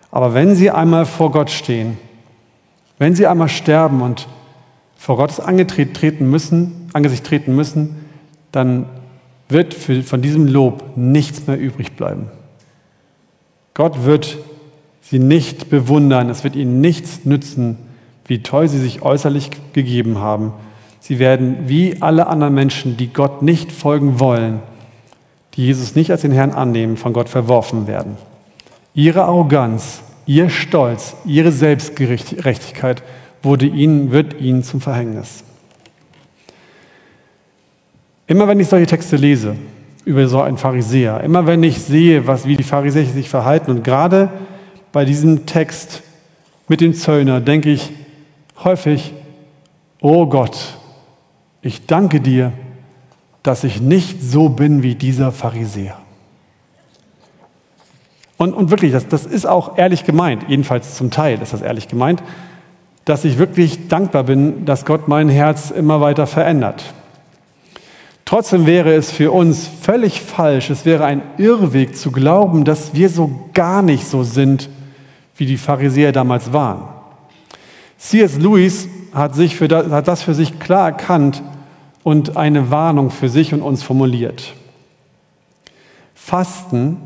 Aber 0.10 0.34
wenn 0.34 0.55
sie 0.55 0.71
einmal 0.71 1.05
vor 1.05 1.34
Gott 1.34 1.49
stehen, 1.49 1.97
wenn 2.97 3.13
sie 3.13 3.27
einmal 3.27 3.49
sterben 3.49 4.01
und 4.01 4.29
vor 4.95 5.17
Gottes 5.17 5.41
Angesicht 5.41 5.95
treten 5.95 6.29
müssen, 6.29 6.89
Angesicht 6.93 7.25
treten 7.25 7.53
müssen, 7.53 7.97
dann 8.53 8.86
wird 9.49 9.73
für, 9.73 10.01
von 10.01 10.21
diesem 10.21 10.47
Lob 10.47 10.95
nichts 10.95 11.45
mehr 11.45 11.60
übrig 11.60 11.97
bleiben. 11.97 12.31
Gott 13.73 14.05
wird 14.05 14.38
sie 15.01 15.19
nicht 15.19 15.69
bewundern, 15.69 16.29
es 16.29 16.45
wird 16.45 16.55
ihnen 16.55 16.79
nichts 16.79 17.25
nützen, 17.25 17.79
wie 18.27 18.41
toll 18.43 18.69
sie 18.69 18.79
sich 18.79 19.01
äußerlich 19.01 19.51
gegeben 19.73 20.19
haben. 20.19 20.53
Sie 21.07 21.19
werden 21.19 21.67
wie 21.67 22.01
alle 22.01 22.25
anderen 22.25 22.55
Menschen, 22.55 22.97
die 22.97 23.13
Gott 23.13 23.43
nicht 23.43 23.71
folgen 23.71 24.19
wollen, 24.19 24.61
die 25.53 25.67
Jesus 25.67 25.93
nicht 25.93 26.09
als 26.09 26.21
den 26.21 26.31
Herrn 26.31 26.49
annehmen, 26.49 26.97
von 26.97 27.13
Gott 27.13 27.29
verworfen 27.29 27.85
werden. 27.85 28.17
Ihre 28.95 29.21
Arroganz, 29.21 30.01
ihr 30.25 30.49
Stolz, 30.49 31.15
ihre 31.23 31.51
Selbstgerechtigkeit 31.51 33.03
wurde 33.43 33.67
ihnen, 33.67 34.09
wird 34.09 34.41
ihnen 34.41 34.63
zum 34.63 34.81
Verhängnis. 34.81 35.43
Immer 38.25 38.47
wenn 38.47 38.59
ich 38.59 38.67
solche 38.67 38.87
Texte 38.87 39.15
lese 39.15 39.57
über 40.05 40.27
so 40.27 40.41
einen 40.41 40.57
Pharisäer, 40.57 41.21
immer 41.21 41.45
wenn 41.45 41.61
ich 41.61 41.83
sehe, 41.83 42.25
was, 42.25 42.47
wie 42.47 42.57
die 42.57 42.63
Pharisäer 42.63 43.05
sich 43.05 43.29
verhalten 43.29 43.69
und 43.69 43.83
gerade 43.83 44.29
bei 44.91 45.05
diesem 45.05 45.45
Text 45.45 46.01
mit 46.67 46.81
dem 46.81 46.95
Zöllner 46.95 47.41
denke 47.41 47.69
ich 47.69 47.91
häufig, 48.63 49.13
oh 50.01 50.25
Gott, 50.25 50.79
ich 51.65 51.88
danke 51.88 52.21
dir, 52.21 52.54
dass 53.41 53.63
ich 53.63 53.82
nicht 53.82 54.21
so 54.21 54.49
bin 54.49 54.84
wie 54.84 54.93
dieser 54.93 55.32
Pharisäer. 55.32 55.97
Und, 58.38 58.54
und 58.54 58.69
wirklich, 58.69 58.91
das, 58.91 59.08
das 59.08 59.25
ist 59.25 59.47
auch 59.47 59.75
ehrlich 59.75 60.04
gemeint, 60.04 60.45
jedenfalls 60.47 60.95
zum 60.95 61.10
Teil 61.10 61.41
ist 61.41 61.54
das 61.54 61.63
ehrlich 61.63 61.88
gemeint, 61.88 62.21
dass 63.04 63.25
ich 63.25 63.39
wirklich 63.39 63.88
dankbar 63.88 64.25
bin, 64.25 64.65
dass 64.65 64.86
Gott 64.86 65.08
mein 65.08 65.28
Herz 65.28 65.71
immer 65.71 66.01
weiter 66.01 66.28
verändert. 66.28 66.84
Trotzdem 68.25 68.67
wäre 68.67 68.93
es 68.93 69.10
für 69.10 69.32
uns 69.32 69.67
völlig 69.82 70.21
falsch, 70.21 70.69
es 70.69 70.86
wäre 70.86 71.06
ein 71.06 71.23
Irrweg 71.39 71.97
zu 71.97 72.12
glauben, 72.12 72.63
dass 72.63 72.93
wir 72.93 73.10
so 73.10 73.49
gar 73.56 73.82
nicht 73.82 74.06
so 74.06 74.21
sind, 74.21 74.69
wie 75.36 75.47
die 75.47 75.58
Pharisäer 75.58 76.12
damals 76.12 76.54
waren. 76.54 76.84
C.S. 77.97 78.38
Lewis 78.38 78.88
hat, 79.15 79.34
sich 79.34 79.56
für 79.56 79.67
das, 79.67 79.89
hat 79.89 80.08
das 80.08 80.21
für 80.21 80.36
sich 80.36 80.60
klar 80.60 80.89
erkannt 80.89 81.41
und 82.05 82.37
eine 82.37 82.69
Warnung 82.69 83.09
für 83.09 83.29
sich 83.29 83.51
und 83.51 83.63
uns 83.63 83.81
formuliert. 83.81 84.53
Fasten 86.13 86.97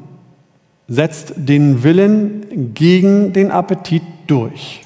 setzt 0.89 1.31
den 1.37 1.83
Willen 1.83 2.73
gegen 2.73 3.31
den 3.31 3.49
Appetit 3.49 4.03
durch. 4.27 4.81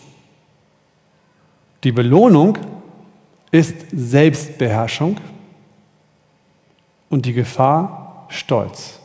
Die 1.83 1.91
Belohnung 1.91 2.59
ist 3.49 3.75
Selbstbeherrschung 3.91 5.17
und 7.09 7.25
die 7.25 7.33
Gefahr 7.33 8.27
Stolz. 8.29 8.99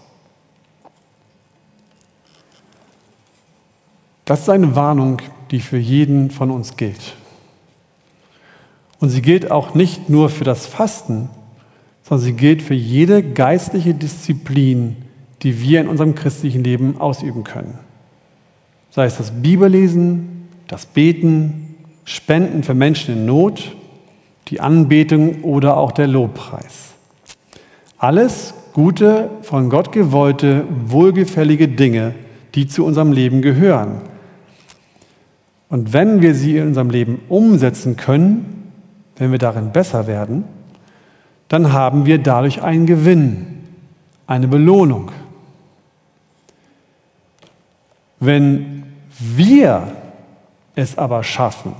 Das 4.27 4.41
ist 4.41 4.51
eine 4.51 4.77
Warnung, 4.77 5.23
die 5.51 5.61
für 5.61 5.79
jeden 5.79 6.31
von 6.31 6.51
uns 6.51 6.77
gilt. 6.77 7.17
Und 9.01 9.11
sie 9.11 9.23
gilt 9.23 9.51
auch 9.51 9.75
nicht 9.75 10.09
nur 10.09 10.29
für 10.29 10.45
das 10.45 10.67
Fasten, 10.67 11.31
sondern 12.03 12.25
sie 12.25 12.33
gilt 12.33 12.63
für 12.63 12.75
jede 12.75 13.23
geistliche 13.23 13.95
Disziplin, 13.95 14.97
die 15.43 15.61
wir 15.61 15.81
in 15.81 15.89
unserem 15.89 16.15
christlichen 16.15 16.65
Leben 16.65 17.01
ausüben 17.01 17.45
können. 17.45 17.79
Sei 18.91 19.05
es 19.05 19.19
das 19.19 19.31
Bibellesen, 19.31 20.49
das 20.67 20.87
Beten, 20.87 21.77
Spenden 22.05 22.63
für 22.63 22.75
Menschen 22.75 23.15
in 23.15 23.27
Not, 23.27 23.77
die 24.49 24.61
Anbetung 24.61 25.43
oder 25.43 25.77
auch 25.77 25.93
der 25.93 26.07
Lobpreis. 26.07 26.95
Alles 27.99 28.55
gute, 28.73 29.31
von 29.43 29.69
Gott 29.69 29.93
gewollte, 29.93 30.65
wohlgefällige 30.87 31.69
Dinge, 31.69 32.15
die 32.55 32.67
zu 32.67 32.85
unserem 32.85 33.13
Leben 33.13 33.43
gehören. 33.43 34.01
Und 35.69 35.93
wenn 35.93 36.23
wir 36.23 36.35
sie 36.35 36.57
in 36.57 36.69
unserem 36.69 36.89
Leben 36.89 37.21
umsetzen 37.29 37.97
können, 37.97 38.58
wenn 39.19 39.33
wir 39.33 39.39
darin 39.39 39.73
besser 39.73 40.07
werden, 40.07 40.45
dann 41.49 41.73
haben 41.73 42.07
wir 42.07 42.19
dadurch 42.19 42.63
einen 42.63 42.87
Gewinn, 42.87 43.65
eine 44.27 44.49
Belohnung. 44.49 45.11
Wenn 48.21 48.85
wir 49.19 49.89
es 50.75 50.97
aber 50.97 51.25
schaffen, 51.25 51.75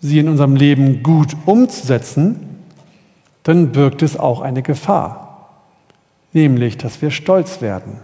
sie 0.00 0.18
in 0.18 0.28
unserem 0.28 0.56
Leben 0.56 1.02
gut 1.02 1.36
umzusetzen, 1.46 2.60
dann 3.42 3.72
birgt 3.72 4.02
es 4.02 4.18
auch 4.18 4.40
eine 4.40 4.62
Gefahr, 4.62 5.50
nämlich 6.32 6.76
dass 6.78 7.00
wir 7.02 7.10
stolz 7.10 7.60
werden. 7.60 7.98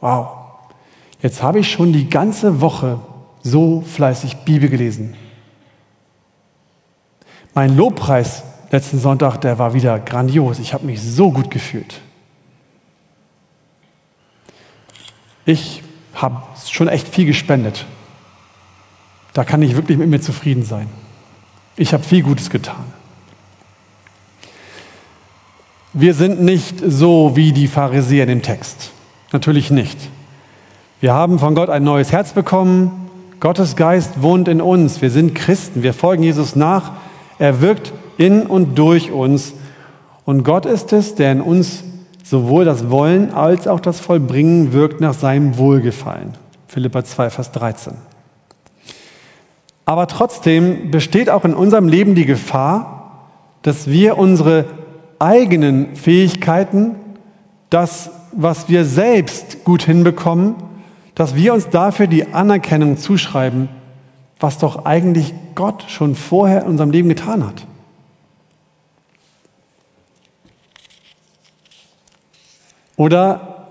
Wow, 0.00 0.28
jetzt 1.22 1.42
habe 1.42 1.60
ich 1.60 1.70
schon 1.70 1.92
die 1.92 2.08
ganze 2.08 2.60
Woche 2.60 2.98
so 3.42 3.82
fleißig 3.82 4.38
Bibel 4.38 4.68
gelesen. 4.68 5.16
Mein 7.54 7.76
Lobpreis 7.76 8.42
letzten 8.70 8.98
Sonntag, 8.98 9.38
der 9.38 9.58
war 9.58 9.74
wieder 9.74 10.00
grandios. 10.00 10.58
Ich 10.58 10.74
habe 10.74 10.84
mich 10.84 11.00
so 11.00 11.30
gut 11.30 11.50
gefühlt. 11.50 12.00
Ich 15.46 15.82
habe 16.14 16.42
schon 16.68 16.88
echt 16.88 17.06
viel 17.06 17.26
gespendet. 17.26 17.86
Da 19.32 19.44
kann 19.44 19.62
ich 19.62 19.76
wirklich 19.76 19.98
mit 19.98 20.08
mir 20.08 20.20
zufrieden 20.20 20.64
sein. 20.64 20.88
Ich 21.76 21.92
habe 21.92 22.02
viel 22.02 22.22
Gutes 22.22 22.50
getan. 22.50 22.84
Wir 25.92 26.14
sind 26.14 26.42
nicht 26.42 26.82
so 26.84 27.36
wie 27.36 27.52
die 27.52 27.68
Pharisäer 27.68 28.24
in 28.24 28.28
dem 28.28 28.42
Text. 28.42 28.90
Natürlich 29.32 29.70
nicht. 29.70 29.98
Wir 31.00 31.14
haben 31.14 31.38
von 31.38 31.54
Gott 31.54 31.68
ein 31.68 31.84
neues 31.84 32.10
Herz 32.10 32.32
bekommen. 32.32 33.08
Gottes 33.38 33.76
Geist 33.76 34.22
wohnt 34.22 34.48
in 34.48 34.60
uns. 34.60 35.02
Wir 35.02 35.10
sind 35.10 35.34
Christen. 35.34 35.82
Wir 35.84 35.94
folgen 35.94 36.22
Jesus 36.24 36.56
nach. 36.56 36.92
Er 37.44 37.60
wirkt 37.60 37.92
in 38.16 38.46
und 38.46 38.78
durch 38.78 39.12
uns. 39.12 39.52
Und 40.24 40.44
Gott 40.44 40.64
ist 40.64 40.94
es, 40.94 41.14
der 41.14 41.30
in 41.30 41.42
uns 41.42 41.84
sowohl 42.22 42.64
das 42.64 42.88
Wollen 42.88 43.34
als 43.34 43.68
auch 43.68 43.80
das 43.80 44.00
Vollbringen 44.00 44.72
wirkt 44.72 45.02
nach 45.02 45.12
seinem 45.12 45.58
Wohlgefallen. 45.58 46.32
Philippa 46.68 47.04
2, 47.04 47.28
Vers 47.28 47.52
13. 47.52 47.92
Aber 49.84 50.06
trotzdem 50.06 50.90
besteht 50.90 51.28
auch 51.28 51.44
in 51.44 51.52
unserem 51.52 51.86
Leben 51.86 52.14
die 52.14 52.24
Gefahr, 52.24 53.26
dass 53.60 53.88
wir 53.88 54.16
unsere 54.16 54.64
eigenen 55.18 55.96
Fähigkeiten, 55.96 56.92
das, 57.68 58.10
was 58.32 58.70
wir 58.70 58.86
selbst 58.86 59.64
gut 59.64 59.82
hinbekommen, 59.82 60.54
dass 61.14 61.34
wir 61.34 61.52
uns 61.52 61.68
dafür 61.68 62.06
die 62.06 62.32
Anerkennung 62.32 62.96
zuschreiben, 62.96 63.68
was 64.44 64.58
doch 64.58 64.84
eigentlich 64.84 65.32
Gott 65.54 65.86
schon 65.88 66.14
vorher 66.14 66.64
in 66.64 66.68
unserem 66.68 66.90
Leben 66.90 67.08
getan 67.08 67.46
hat. 67.46 67.66
Oder, 72.98 73.68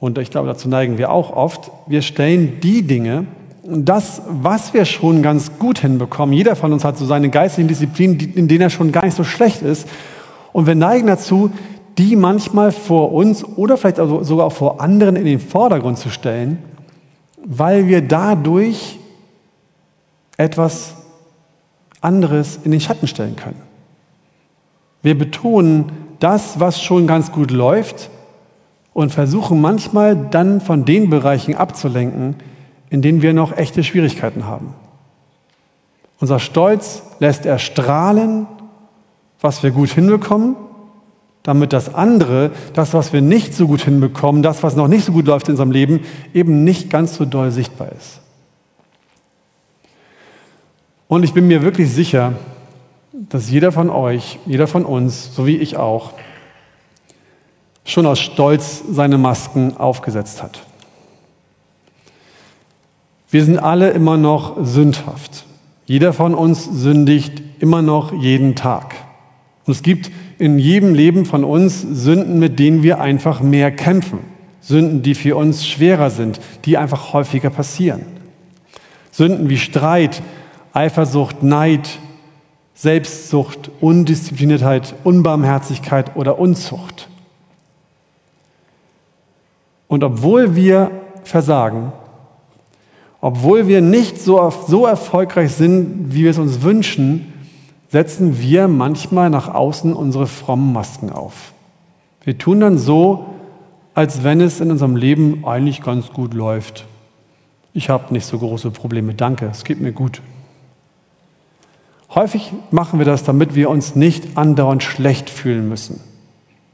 und 0.00 0.16
ich 0.16 0.30
glaube, 0.30 0.48
dazu 0.48 0.70
neigen 0.70 0.96
wir 0.96 1.12
auch 1.12 1.36
oft, 1.36 1.70
wir 1.86 2.00
stellen 2.00 2.60
die 2.62 2.80
Dinge, 2.80 3.26
das, 3.62 4.22
was 4.26 4.72
wir 4.72 4.86
schon 4.86 5.22
ganz 5.22 5.58
gut 5.58 5.80
hinbekommen, 5.80 6.34
jeder 6.34 6.56
von 6.56 6.72
uns 6.72 6.82
hat 6.82 6.96
so 6.96 7.04
seine 7.04 7.28
geistigen 7.28 7.68
Disziplinen, 7.68 8.18
in 8.18 8.48
denen 8.48 8.62
er 8.62 8.70
schon 8.70 8.90
gar 8.90 9.04
nicht 9.04 9.18
so 9.18 9.24
schlecht 9.24 9.60
ist, 9.60 9.86
und 10.54 10.66
wir 10.66 10.76
neigen 10.76 11.08
dazu, 11.08 11.50
die 11.98 12.16
manchmal 12.16 12.72
vor 12.72 13.12
uns 13.12 13.44
oder 13.44 13.76
vielleicht 13.76 13.98
sogar 13.98 14.46
auch 14.46 14.52
vor 14.52 14.80
anderen 14.80 15.14
in 15.14 15.26
den 15.26 15.40
Vordergrund 15.40 15.98
zu 15.98 16.08
stellen, 16.08 16.56
weil 17.44 17.86
wir 17.86 18.00
dadurch 18.00 18.97
etwas 20.38 20.94
anderes 22.00 22.58
in 22.64 22.70
den 22.70 22.80
Schatten 22.80 23.06
stellen 23.06 23.36
können. 23.36 23.60
Wir 25.02 25.18
betonen 25.18 25.92
das, 26.20 26.58
was 26.58 26.82
schon 26.82 27.06
ganz 27.06 27.30
gut 27.30 27.50
läuft 27.50 28.08
und 28.94 29.12
versuchen 29.12 29.60
manchmal 29.60 30.16
dann 30.16 30.60
von 30.60 30.84
den 30.84 31.10
Bereichen 31.10 31.54
abzulenken, 31.54 32.36
in 32.90 33.02
denen 33.02 33.20
wir 33.22 33.32
noch 33.32 33.56
echte 33.56 33.84
Schwierigkeiten 33.84 34.46
haben. 34.46 34.74
Unser 36.20 36.40
Stolz 36.40 37.02
lässt 37.20 37.46
erstrahlen, 37.46 38.46
was 39.40 39.62
wir 39.62 39.70
gut 39.70 39.90
hinbekommen, 39.90 40.56
damit 41.44 41.72
das 41.72 41.94
andere, 41.94 42.50
das, 42.74 42.92
was 42.92 43.12
wir 43.12 43.22
nicht 43.22 43.54
so 43.54 43.68
gut 43.68 43.82
hinbekommen, 43.82 44.42
das, 44.42 44.62
was 44.62 44.74
noch 44.74 44.88
nicht 44.88 45.04
so 45.04 45.12
gut 45.12 45.26
läuft 45.26 45.48
in 45.48 45.52
unserem 45.52 45.70
Leben, 45.70 46.00
eben 46.34 46.64
nicht 46.64 46.90
ganz 46.90 47.16
so 47.16 47.24
doll 47.24 47.52
sichtbar 47.52 47.88
ist. 47.96 48.20
Und 51.08 51.22
ich 51.22 51.32
bin 51.32 51.48
mir 51.48 51.62
wirklich 51.62 51.90
sicher, 51.90 52.34
dass 53.12 53.50
jeder 53.50 53.72
von 53.72 53.88
euch, 53.88 54.38
jeder 54.44 54.66
von 54.66 54.84
uns, 54.84 55.34
so 55.34 55.46
wie 55.46 55.56
ich 55.56 55.78
auch, 55.78 56.12
schon 57.84 58.04
aus 58.04 58.20
Stolz 58.20 58.82
seine 58.90 59.16
Masken 59.16 59.76
aufgesetzt 59.78 60.42
hat. 60.42 60.62
Wir 63.30 63.42
sind 63.42 63.58
alle 63.58 63.90
immer 63.90 64.18
noch 64.18 64.62
sündhaft. 64.62 65.46
Jeder 65.86 66.12
von 66.12 66.34
uns 66.34 66.64
sündigt 66.64 67.42
immer 67.58 67.80
noch 67.80 68.12
jeden 68.12 68.54
Tag. 68.54 68.94
Und 69.64 69.72
es 69.72 69.82
gibt 69.82 70.10
in 70.38 70.58
jedem 70.58 70.94
Leben 70.94 71.24
von 71.24 71.42
uns 71.42 71.80
Sünden, 71.80 72.38
mit 72.38 72.58
denen 72.58 72.82
wir 72.82 73.00
einfach 73.00 73.40
mehr 73.40 73.70
kämpfen. 73.70 74.18
Sünden, 74.60 75.02
die 75.02 75.14
für 75.14 75.36
uns 75.36 75.66
schwerer 75.66 76.10
sind, 76.10 76.38
die 76.66 76.76
einfach 76.76 77.14
häufiger 77.14 77.48
passieren. 77.48 78.02
Sünden 79.10 79.48
wie 79.48 79.58
Streit, 79.58 80.22
Eifersucht, 80.78 81.42
Neid, 81.42 81.98
Selbstsucht, 82.72 83.68
Undiszipliniertheit, 83.80 84.94
Unbarmherzigkeit 85.02 86.14
oder 86.14 86.38
Unzucht. 86.38 87.08
Und 89.88 90.04
obwohl 90.04 90.54
wir 90.54 90.92
versagen, 91.24 91.92
obwohl 93.20 93.66
wir 93.66 93.80
nicht 93.80 94.20
so, 94.20 94.52
so 94.68 94.86
erfolgreich 94.86 95.52
sind, 95.52 96.14
wie 96.14 96.22
wir 96.22 96.30
es 96.30 96.38
uns 96.38 96.62
wünschen, 96.62 97.32
setzen 97.88 98.38
wir 98.38 98.68
manchmal 98.68 99.30
nach 99.30 99.52
außen 99.52 99.92
unsere 99.92 100.28
frommen 100.28 100.72
Masken 100.72 101.10
auf. 101.10 101.52
Wir 102.22 102.38
tun 102.38 102.60
dann 102.60 102.78
so, 102.78 103.26
als 103.94 104.22
wenn 104.22 104.40
es 104.40 104.60
in 104.60 104.70
unserem 104.70 104.94
Leben 104.94 105.44
eigentlich 105.44 105.82
ganz 105.82 106.12
gut 106.12 106.34
läuft. 106.34 106.86
Ich 107.74 107.88
habe 107.88 108.14
nicht 108.14 108.26
so 108.26 108.38
große 108.38 108.70
Probleme, 108.70 109.14
danke, 109.14 109.46
es 109.46 109.64
geht 109.64 109.80
mir 109.80 109.92
gut. 109.92 110.22
Häufig 112.18 112.52
machen 112.72 112.98
wir 112.98 113.06
das, 113.06 113.22
damit 113.22 113.54
wir 113.54 113.70
uns 113.70 113.94
nicht 113.94 114.36
andauernd 114.36 114.82
schlecht 114.82 115.30
fühlen 115.30 115.68
müssen. 115.68 116.00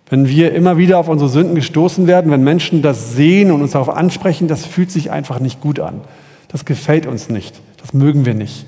Wenn 0.09 0.27
wir 0.27 0.55
immer 0.55 0.79
wieder 0.79 0.99
auf 0.99 1.11
unsere 1.11 1.29
Sünden 1.29 1.55
gestoßen 1.55 2.07
werden, 2.07 2.33
wenn 2.33 2.43
Menschen 2.43 2.81
das 2.81 3.13
sehen 3.13 3.51
und 3.53 3.61
uns 3.61 3.73
darauf 3.73 3.91
ansprechen, 3.91 4.49
das 4.49 4.65
fühlt 4.65 4.91
sich 4.91 5.11
einfach 5.11 5.41
nicht 5.41 5.61
gut 5.61 5.81
an. 5.81 6.01
Das 6.49 6.65
gefällt 6.65 7.05
uns 7.05 7.29
nicht. 7.29 7.61
Das 7.83 7.93
mögen 7.93 8.25
wir 8.25 8.33
nicht. 8.33 8.65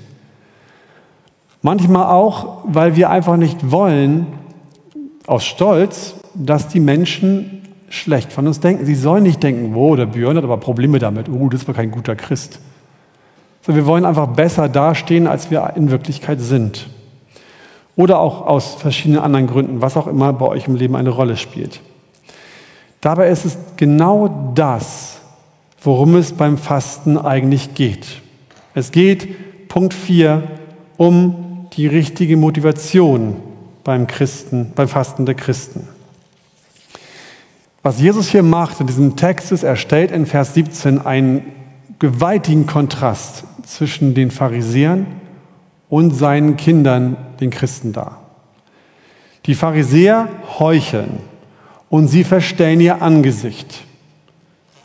Manchmal 1.63 2.11
auch, 2.11 2.59
weil 2.65 2.95
wir 2.95 3.09
einfach 3.09 3.37
nicht 3.37 3.71
wollen, 3.71 4.27
aus 5.25 5.45
Stolz, 5.45 6.13
dass 6.35 6.67
die 6.67 6.79
Menschen 6.79 7.63
schlecht 7.89 8.31
von 8.31 8.45
uns 8.45 8.59
denken. 8.59 8.85
Sie 8.85 8.93
sollen 8.93 9.23
nicht 9.23 9.41
denken, 9.41 9.73
oh, 9.73 9.95
der 9.95 10.05
Björn 10.05 10.37
hat 10.37 10.43
aber 10.43 10.57
Probleme 10.57 10.99
damit. 10.99 11.27
Oh, 11.27 11.49
das 11.49 11.67
war 11.67 11.73
kein 11.73 11.89
guter 11.89 12.15
Christ. 12.15 12.59
So, 13.67 13.75
wir 13.75 13.85
wollen 13.85 14.05
einfach 14.05 14.27
besser 14.27 14.69
dastehen, 14.69 15.27
als 15.27 15.51
wir 15.51 15.73
in 15.75 15.91
Wirklichkeit 15.91 16.39
sind. 16.39 16.87
Oder 17.97 18.19
auch 18.19 18.47
aus 18.47 18.75
verschiedenen 18.75 19.19
anderen 19.19 19.47
Gründen, 19.47 19.81
was 19.81 19.97
auch 19.97 20.07
immer 20.07 20.31
bei 20.31 20.45
euch 20.45 20.69
im 20.69 20.75
Leben 20.75 20.95
eine 20.95 21.09
Rolle 21.09 21.35
spielt. 21.35 21.81
Dabei 23.01 23.27
ist 23.27 23.43
es 23.43 23.57
genau 23.75 24.53
das, 24.55 25.17
worum 25.81 26.15
es 26.15 26.31
beim 26.31 26.57
Fasten 26.57 27.17
eigentlich 27.17 27.73
geht. 27.73 28.21
Es 28.73 28.93
geht, 28.93 29.67
Punkt 29.67 29.93
4, 29.93 30.43
um 30.95 31.67
die 31.73 31.87
richtige 31.87 32.37
Motivation 32.37 33.35
beim 33.83 34.07
Christen, 34.07 34.71
beim 34.75 34.87
Fasten 34.87 35.25
der 35.25 35.35
Christen. 35.35 35.89
Was 37.83 37.99
Jesus 37.99 38.29
hier 38.29 38.43
macht 38.43 38.79
in 38.79 38.87
diesem 38.87 39.17
Text 39.17 39.51
ist, 39.51 39.63
er 39.63 39.75
stellt 39.75 40.11
in 40.11 40.25
Vers 40.25 40.53
17 40.53 41.05
einen 41.05 41.51
gewaltigen 41.99 42.65
Kontrast 42.65 43.43
zwischen 43.67 44.13
den 44.13 44.31
Pharisäern 44.31 45.05
und 45.89 46.11
seinen 46.11 46.57
Kindern, 46.57 47.17
den 47.39 47.49
Christen 47.49 47.93
dar. 47.93 48.21
Die 49.45 49.55
Pharisäer 49.55 50.27
heucheln 50.59 51.19
und 51.89 52.07
sie 52.07 52.23
verstellen 52.23 52.81
ihr 52.81 53.01
Angesicht. 53.01 53.83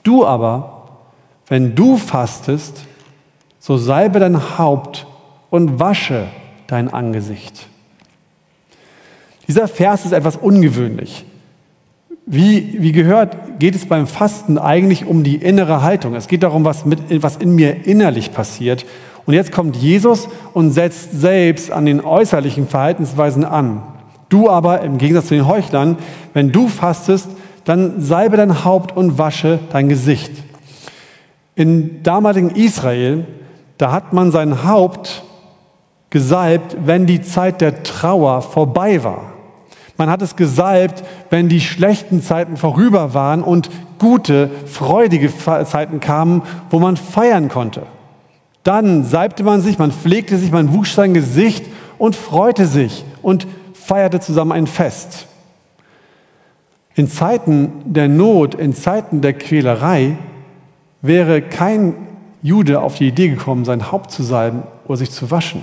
Du 0.02 0.26
aber 0.26 0.72
wenn 1.52 1.74
du 1.74 1.98
fastest, 1.98 2.86
so 3.58 3.76
salbe 3.76 4.18
dein 4.20 4.56
Haupt 4.56 5.06
und 5.50 5.78
wasche 5.78 6.28
dein 6.66 6.88
Angesicht. 6.88 7.68
Dieser 9.46 9.68
Vers 9.68 10.06
ist 10.06 10.12
etwas 10.12 10.36
ungewöhnlich. 10.36 11.26
Wie, 12.24 12.76
wie 12.80 12.92
gehört, 12.92 13.58
geht 13.58 13.74
es 13.74 13.86
beim 13.86 14.06
Fasten 14.06 14.56
eigentlich 14.56 15.06
um 15.06 15.24
die 15.24 15.36
innere 15.36 15.82
Haltung. 15.82 16.14
Es 16.14 16.28
geht 16.28 16.42
darum, 16.42 16.64
was, 16.64 16.84
mit, 16.84 17.22
was 17.22 17.36
in 17.36 17.54
mir 17.54 17.86
innerlich 17.86 18.32
passiert. 18.32 18.86
Und 19.26 19.34
jetzt 19.34 19.52
kommt 19.52 19.76
Jesus 19.76 20.28
und 20.52 20.70
setzt 20.70 21.20
selbst 21.20 21.70
an 21.70 21.86
den 21.86 22.00
äußerlichen 22.04 22.68
Verhaltensweisen 22.68 23.44
an. 23.44 23.82
Du 24.28 24.48
aber, 24.48 24.80
im 24.82 24.98
Gegensatz 24.98 25.26
zu 25.26 25.34
den 25.34 25.46
Heuchlern, 25.46 25.98
wenn 26.32 26.52
du 26.52 26.68
fastest, 26.68 27.28
dann 27.64 28.00
salbe 28.00 28.36
dein 28.36 28.64
Haupt 28.64 28.96
und 28.96 29.18
wasche 29.18 29.58
dein 29.70 29.88
Gesicht. 29.88 30.32
In 31.54 32.02
damaligen 32.02 32.50
Israel, 32.50 33.26
da 33.78 33.92
hat 33.92 34.12
man 34.12 34.30
sein 34.32 34.64
Haupt 34.64 35.22
gesalbt, 36.10 36.76
wenn 36.84 37.06
die 37.06 37.22
Zeit 37.22 37.60
der 37.60 37.82
Trauer 37.82 38.42
vorbei 38.42 39.04
war. 39.04 39.31
Man 40.02 40.10
hat 40.10 40.20
es 40.20 40.34
gesalbt, 40.34 41.04
wenn 41.30 41.48
die 41.48 41.60
schlechten 41.60 42.22
Zeiten 42.22 42.56
vorüber 42.56 43.14
waren 43.14 43.40
und 43.40 43.70
gute, 44.00 44.50
freudige 44.66 45.30
Zeiten 45.38 46.00
kamen, 46.00 46.42
wo 46.70 46.80
man 46.80 46.96
feiern 46.96 47.48
konnte. 47.48 47.84
Dann 48.64 49.04
salbte 49.04 49.44
man 49.44 49.60
sich, 49.60 49.78
man 49.78 49.92
pflegte 49.92 50.38
sich, 50.38 50.50
man 50.50 50.74
wusch 50.74 50.94
sein 50.94 51.14
Gesicht 51.14 51.66
und 51.98 52.16
freute 52.16 52.66
sich 52.66 53.04
und 53.22 53.46
feierte 53.74 54.18
zusammen 54.18 54.50
ein 54.50 54.66
Fest. 54.66 55.28
In 56.96 57.08
Zeiten 57.08 57.70
der 57.84 58.08
Not, 58.08 58.56
in 58.56 58.74
Zeiten 58.74 59.20
der 59.20 59.34
Quälerei 59.34 60.18
wäre 61.00 61.42
kein 61.42 61.94
Jude 62.42 62.80
auf 62.80 62.96
die 62.96 63.06
Idee 63.06 63.28
gekommen, 63.28 63.64
sein 63.64 63.92
Haupt 63.92 64.10
zu 64.10 64.24
salben 64.24 64.64
oder 64.84 64.96
sich 64.96 65.12
zu 65.12 65.30
waschen. 65.30 65.62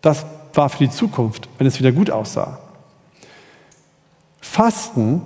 Das 0.00 0.26
war 0.52 0.68
für 0.68 0.78
die 0.78 0.90
Zukunft, 0.90 1.48
wenn 1.58 1.68
es 1.68 1.78
wieder 1.78 1.92
gut 1.92 2.10
aussah. 2.10 2.58
Fasten 4.52 5.22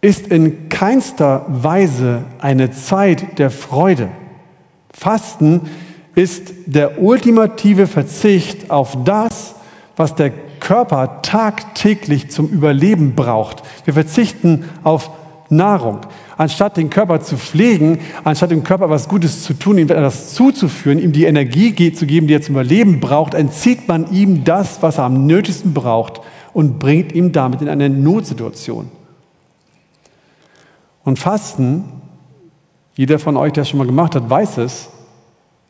ist 0.00 0.28
in 0.28 0.70
keinster 0.70 1.44
Weise 1.48 2.24
eine 2.40 2.70
Zeit 2.70 3.38
der 3.38 3.50
Freude. 3.50 4.08
Fasten 4.90 5.68
ist 6.14 6.54
der 6.64 7.02
ultimative 7.02 7.86
Verzicht 7.86 8.70
auf 8.70 8.96
das, 9.04 9.54
was 9.96 10.14
der 10.14 10.30
Körper 10.60 11.20
tagtäglich 11.20 12.30
zum 12.30 12.48
Überleben 12.48 13.14
braucht. 13.14 13.62
Wir 13.84 13.92
verzichten 13.92 14.64
auf 14.82 15.10
Nahrung. 15.50 15.98
Anstatt 16.38 16.78
den 16.78 16.88
Körper 16.88 17.20
zu 17.20 17.36
pflegen, 17.36 17.98
anstatt 18.24 18.50
dem 18.50 18.64
Körper 18.64 18.88
was 18.88 19.08
Gutes 19.08 19.42
zu 19.42 19.52
tun, 19.52 19.76
ihm 19.76 19.90
etwas 19.90 20.32
zuzuführen, 20.32 20.98
ihm 20.98 21.12
die 21.12 21.24
Energie 21.24 21.92
zu 21.92 22.06
geben, 22.06 22.28
die 22.28 22.34
er 22.34 22.42
zum 22.42 22.54
Überleben 22.54 22.98
braucht, 22.98 23.34
entzieht 23.34 23.88
man 23.88 24.10
ihm 24.10 24.42
das, 24.42 24.82
was 24.82 24.96
er 24.96 25.04
am 25.04 25.26
nötigsten 25.26 25.74
braucht 25.74 26.22
und 26.52 26.78
bringt 26.78 27.12
ihm 27.12 27.32
damit 27.32 27.62
in 27.62 27.68
eine 27.68 27.88
Notsituation. 27.88 28.90
Und 31.04 31.18
Fasten, 31.18 31.84
jeder 32.94 33.18
von 33.18 33.36
euch, 33.36 33.52
der 33.52 33.62
es 33.62 33.70
schon 33.70 33.78
mal 33.78 33.86
gemacht 33.86 34.14
hat, 34.14 34.28
weiß 34.28 34.58
es, 34.58 34.88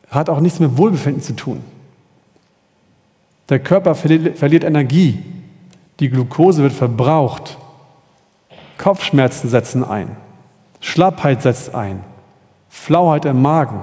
hat 0.09 0.29
auch 0.29 0.39
nichts 0.39 0.59
mit 0.59 0.77
Wohlbefinden 0.77 1.23
zu 1.23 1.35
tun. 1.35 1.63
Der 3.49 3.59
Körper 3.59 3.95
verliert 3.95 4.63
Energie, 4.63 5.23
die 5.99 6.09
Glucose 6.09 6.61
wird 6.61 6.73
verbraucht 6.73 7.57
Kopfschmerzen 8.77 9.49
setzen 9.49 9.83
ein, 9.83 10.17
Schlappheit 10.79 11.41
setzt 11.41 11.73
ein, 11.73 12.03
Flauheit 12.69 13.25
im 13.25 13.41
Magen. 13.41 13.81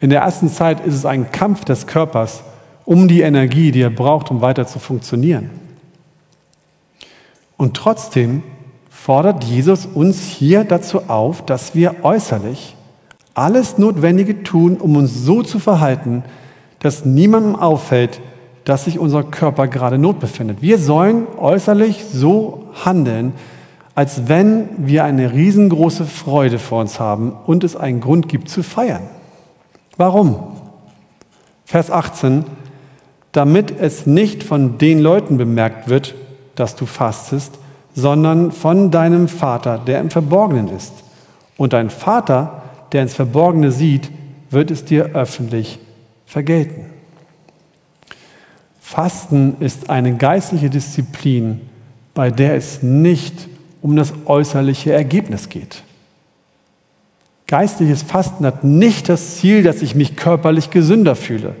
In 0.00 0.10
der 0.10 0.22
ersten 0.22 0.48
Zeit 0.48 0.84
ist 0.84 0.94
es 0.94 1.06
ein 1.06 1.30
Kampf 1.30 1.64
des 1.64 1.86
Körpers 1.86 2.42
um 2.84 3.08
die 3.08 3.20
Energie, 3.20 3.70
die 3.70 3.82
er 3.82 3.90
braucht, 3.90 4.30
um 4.30 4.40
weiter 4.40 4.66
zu 4.66 4.78
funktionieren. 4.78 5.50
Und 7.56 7.76
trotzdem 7.76 8.42
fordert 8.90 9.44
Jesus 9.44 9.86
uns 9.86 10.22
hier 10.22 10.64
dazu 10.64 11.08
auf, 11.08 11.44
dass 11.44 11.74
wir 11.74 12.04
äußerlich 12.04 12.76
alles 13.34 13.78
Notwendige 13.78 14.42
tun, 14.42 14.76
um 14.76 14.96
uns 14.96 15.14
so 15.14 15.42
zu 15.42 15.58
verhalten, 15.58 16.24
dass 16.80 17.04
niemandem 17.04 17.56
auffällt, 17.56 18.20
dass 18.64 18.84
sich 18.84 18.98
unser 18.98 19.22
Körper 19.24 19.68
gerade 19.68 19.98
Not 19.98 20.20
befindet. 20.20 20.62
Wir 20.62 20.78
sollen 20.78 21.26
äußerlich 21.38 22.04
so 22.12 22.64
handeln, 22.84 23.32
als 23.94 24.28
wenn 24.28 24.68
wir 24.78 25.04
eine 25.04 25.32
riesengroße 25.32 26.04
Freude 26.04 26.58
vor 26.58 26.80
uns 26.80 26.98
haben 26.98 27.32
und 27.46 27.64
es 27.64 27.76
einen 27.76 28.00
Grund 28.00 28.28
gibt 28.28 28.48
zu 28.48 28.62
feiern. 28.62 29.02
Warum? 29.96 30.36
Vers 31.64 31.90
18, 31.90 32.44
damit 33.32 33.72
es 33.80 34.06
nicht 34.06 34.42
von 34.42 34.78
den 34.78 35.00
Leuten 35.00 35.38
bemerkt 35.38 35.88
wird, 35.88 36.14
dass 36.54 36.76
du 36.76 36.86
fastest, 36.86 37.58
sondern 37.94 38.52
von 38.52 38.90
deinem 38.90 39.28
Vater, 39.28 39.78
der 39.78 40.00
im 40.00 40.10
Verborgenen 40.10 40.68
ist. 40.68 40.92
Und 41.56 41.72
dein 41.72 41.90
Vater, 41.90 42.62
der 42.92 43.02
ins 43.02 43.14
Verborgene 43.14 43.72
sieht, 43.72 44.10
wird 44.50 44.70
es 44.70 44.84
dir 44.84 45.14
öffentlich 45.14 45.78
vergelten. 46.26 46.86
Fasten 48.80 49.56
ist 49.60 49.88
eine 49.88 50.16
geistliche 50.16 50.68
Disziplin, 50.68 51.62
bei 52.14 52.30
der 52.30 52.56
es 52.56 52.82
nicht 52.82 53.48
um 53.80 53.96
das 53.96 54.12
äußerliche 54.26 54.92
Ergebnis 54.92 55.48
geht. 55.48 55.82
Geistliches 57.46 58.02
Fasten 58.02 58.46
hat 58.46 58.64
nicht 58.64 59.08
das 59.08 59.36
Ziel, 59.36 59.62
dass 59.62 59.82
ich 59.82 59.94
mich 59.94 60.16
körperlich 60.16 60.70
gesünder 60.70 61.16
fühle. 61.16 61.54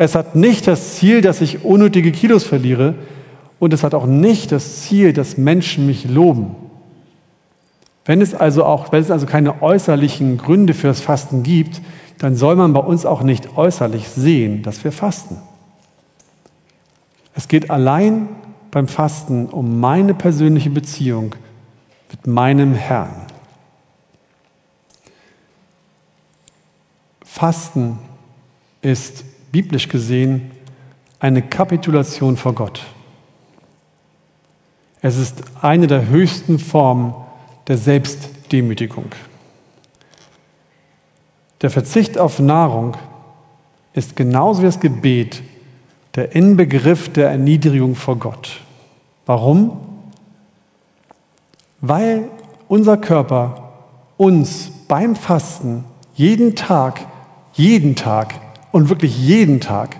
Es 0.00 0.14
hat 0.14 0.34
nicht 0.34 0.66
das 0.66 0.94
Ziel, 0.94 1.20
dass 1.20 1.42
ich 1.42 1.62
unnötige 1.62 2.10
Kilos 2.10 2.44
verliere. 2.44 2.94
Und 3.58 3.74
es 3.74 3.82
hat 3.82 3.92
auch 3.92 4.06
nicht 4.06 4.50
das 4.50 4.80
Ziel, 4.80 5.12
dass 5.12 5.36
Menschen 5.36 5.86
mich 5.86 6.08
loben. 6.08 6.56
Wenn 8.06 8.22
es 8.22 8.34
also 8.34 8.64
auch, 8.64 8.92
wenn 8.92 9.02
es 9.02 9.10
also 9.10 9.26
keine 9.26 9.60
äußerlichen 9.60 10.38
Gründe 10.38 10.72
für 10.72 10.86
das 10.86 11.02
Fasten 11.02 11.42
gibt, 11.42 11.82
dann 12.16 12.34
soll 12.34 12.56
man 12.56 12.72
bei 12.72 12.80
uns 12.80 13.04
auch 13.04 13.20
nicht 13.20 13.58
äußerlich 13.58 14.08
sehen, 14.08 14.62
dass 14.62 14.82
wir 14.84 14.90
fasten. 14.90 15.36
Es 17.34 17.46
geht 17.46 17.70
allein 17.70 18.30
beim 18.70 18.88
Fasten 18.88 19.48
um 19.50 19.80
meine 19.80 20.14
persönliche 20.14 20.70
Beziehung 20.70 21.34
mit 22.10 22.26
meinem 22.26 22.72
Herrn. 22.72 23.26
Fasten 27.22 27.98
ist 28.80 29.24
biblisch 29.52 29.88
gesehen 29.88 30.50
eine 31.18 31.42
Kapitulation 31.42 32.36
vor 32.36 32.54
Gott. 32.54 32.82
Es 35.02 35.16
ist 35.16 35.42
eine 35.60 35.86
der 35.86 36.08
höchsten 36.08 36.58
Formen 36.58 37.14
der 37.68 37.78
Selbstdemütigung. 37.78 39.06
Der 41.62 41.70
Verzicht 41.70 42.18
auf 42.18 42.38
Nahrung 42.38 42.96
ist 43.92 44.16
genauso 44.16 44.62
wie 44.62 44.66
das 44.66 44.80
Gebet 44.80 45.42
der 46.14 46.34
Inbegriff 46.34 47.12
der 47.12 47.30
Erniedrigung 47.30 47.94
vor 47.94 48.16
Gott. 48.16 48.60
Warum? 49.26 49.78
Weil 51.80 52.28
unser 52.68 52.96
Körper 52.96 53.72
uns 54.16 54.70
beim 54.88 55.16
Fasten 55.16 55.84
jeden 56.14 56.56
Tag, 56.56 57.06
jeden 57.52 57.94
Tag 57.94 58.34
und 58.72 58.88
wirklich 58.88 59.18
jeden 59.18 59.60
Tag 59.60 59.96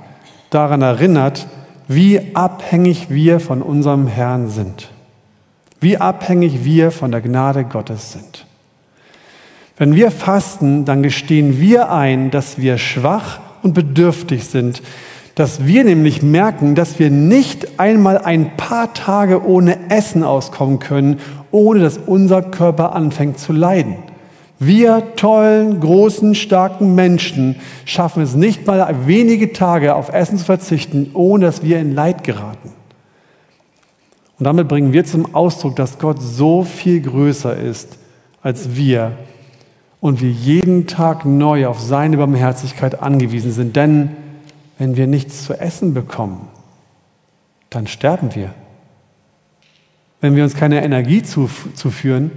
daran 0.50 0.83
erinnert, 0.83 1.46
wie 1.88 2.35
abhängig 2.35 3.11
wir 3.11 3.40
von 3.40 3.62
unserem 3.62 4.06
Herrn 4.06 4.48
sind. 4.48 4.90
Wie 5.80 5.96
abhängig 5.96 6.64
wir 6.64 6.90
von 6.90 7.11
der 7.11 7.20
Gnade 7.20 7.64
Gottes 7.64 8.12
sind. 8.12 8.46
Wenn 9.76 9.94
wir 9.94 10.11
fasten, 10.11 10.85
dann 10.85 11.02
gestehen 11.02 11.59
wir 11.59 11.90
ein, 11.90 12.30
dass 12.30 12.59
wir 12.59 12.76
schwach 12.76 13.40
und 13.62 13.72
bedürftig 13.72 14.44
sind, 14.44 14.83
dass 15.35 15.66
wir 15.66 15.85
nämlich 15.85 16.22
merken, 16.22 16.74
dass 16.74 16.98
wir 16.98 17.11
nicht 17.11 17.80
einmal 17.80 18.18
ein 18.18 18.59
paar 18.59 18.92
Tage 18.92 19.42
ohne 19.42 19.90
Essen 19.90 20.22
auskommen 20.22 20.80
können, 20.80 21.18
ohne 21.50 21.80
dass 21.80 21.96
unser 21.96 22.42
Körper 22.42 22.94
anfängt 22.94 23.38
zu 23.38 23.54
leiden. 23.54 23.96
Wir 24.62 25.16
tollen, 25.16 25.80
großen, 25.80 26.34
starken 26.34 26.94
Menschen 26.94 27.56
schaffen 27.86 28.22
es 28.22 28.34
nicht 28.34 28.66
mal 28.66 29.06
wenige 29.06 29.54
Tage 29.54 29.94
auf 29.94 30.12
Essen 30.12 30.36
zu 30.36 30.44
verzichten, 30.44 31.12
ohne 31.14 31.46
dass 31.46 31.62
wir 31.62 31.80
in 31.80 31.94
Leid 31.94 32.24
geraten. 32.24 32.70
Und 34.38 34.44
damit 34.44 34.68
bringen 34.68 34.92
wir 34.92 35.06
zum 35.06 35.34
Ausdruck, 35.34 35.76
dass 35.76 35.98
Gott 35.98 36.20
so 36.20 36.62
viel 36.62 37.00
größer 37.00 37.56
ist 37.56 37.96
als 38.42 38.76
wir 38.76 39.12
und 39.98 40.20
wir 40.20 40.30
jeden 40.30 40.86
Tag 40.86 41.24
neu 41.24 41.66
auf 41.66 41.80
seine 41.80 42.18
Barmherzigkeit 42.18 43.02
angewiesen 43.02 43.52
sind. 43.52 43.76
Denn 43.76 44.10
wenn 44.76 44.94
wir 44.94 45.06
nichts 45.06 45.46
zu 45.46 45.58
essen 45.58 45.94
bekommen, 45.94 46.48
dann 47.70 47.86
sterben 47.86 48.34
wir. 48.34 48.52
Wenn 50.20 50.36
wir 50.36 50.44
uns 50.44 50.54
keine 50.54 50.84
Energie 50.84 51.22
zuführen, 51.22 52.30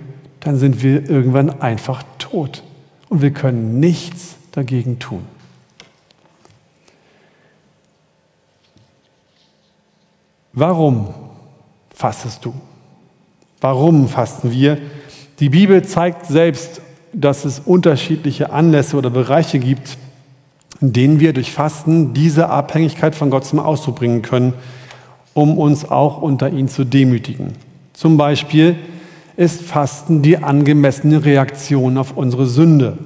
dann 0.44 0.58
sind 0.58 0.84
wir 0.84 1.10
irgendwann 1.10 1.62
einfach 1.62 2.04
tot 2.20 2.64
und 3.10 3.22
wir 3.22 3.32
können 3.32 3.80
nichts 3.80 4.36
dagegen 4.52 5.00
tun. 5.00 5.26
Warum 10.52 11.08
fastest 11.94 12.46
du? 12.46 12.54
Warum 13.62 14.08
fasten 14.08 14.52
wir? 14.52 14.78
Die 15.40 15.50
Bibel 15.50 15.84
zeigt 15.84 16.28
selbst, 16.28 16.82
dass 17.14 17.46
es 17.46 17.60
unterschiedliche 17.60 18.52
Anlässe 18.52 18.98
oder 18.98 19.10
Bereiche 19.10 19.60
gibt, 19.60 19.98
in 20.82 20.94
denen 20.94 21.20
wir 21.20 21.34
durch 21.34 21.52
Fasten 21.52 22.14
diese 22.14 22.50
Abhängigkeit 22.50 23.16
von 23.16 23.30
Gott 23.30 23.46
zum 23.46 23.60
Ausdruck 23.60 23.96
bringen 23.96 24.22
können, 24.22 24.54
um 25.34 25.58
uns 25.58 25.90
auch 25.90 26.22
unter 26.22 26.50
ihn 26.50 26.68
zu 26.68 26.84
demütigen. 26.84 27.54
Zum 27.94 28.18
Beispiel 28.18 28.76
ist 29.36 29.62
Fasten 29.62 30.22
die 30.22 30.38
angemessene 30.38 31.26
Reaktion 31.26 31.98
auf 31.98 32.16
unsere 32.16 32.46
Sünde. 32.46 32.98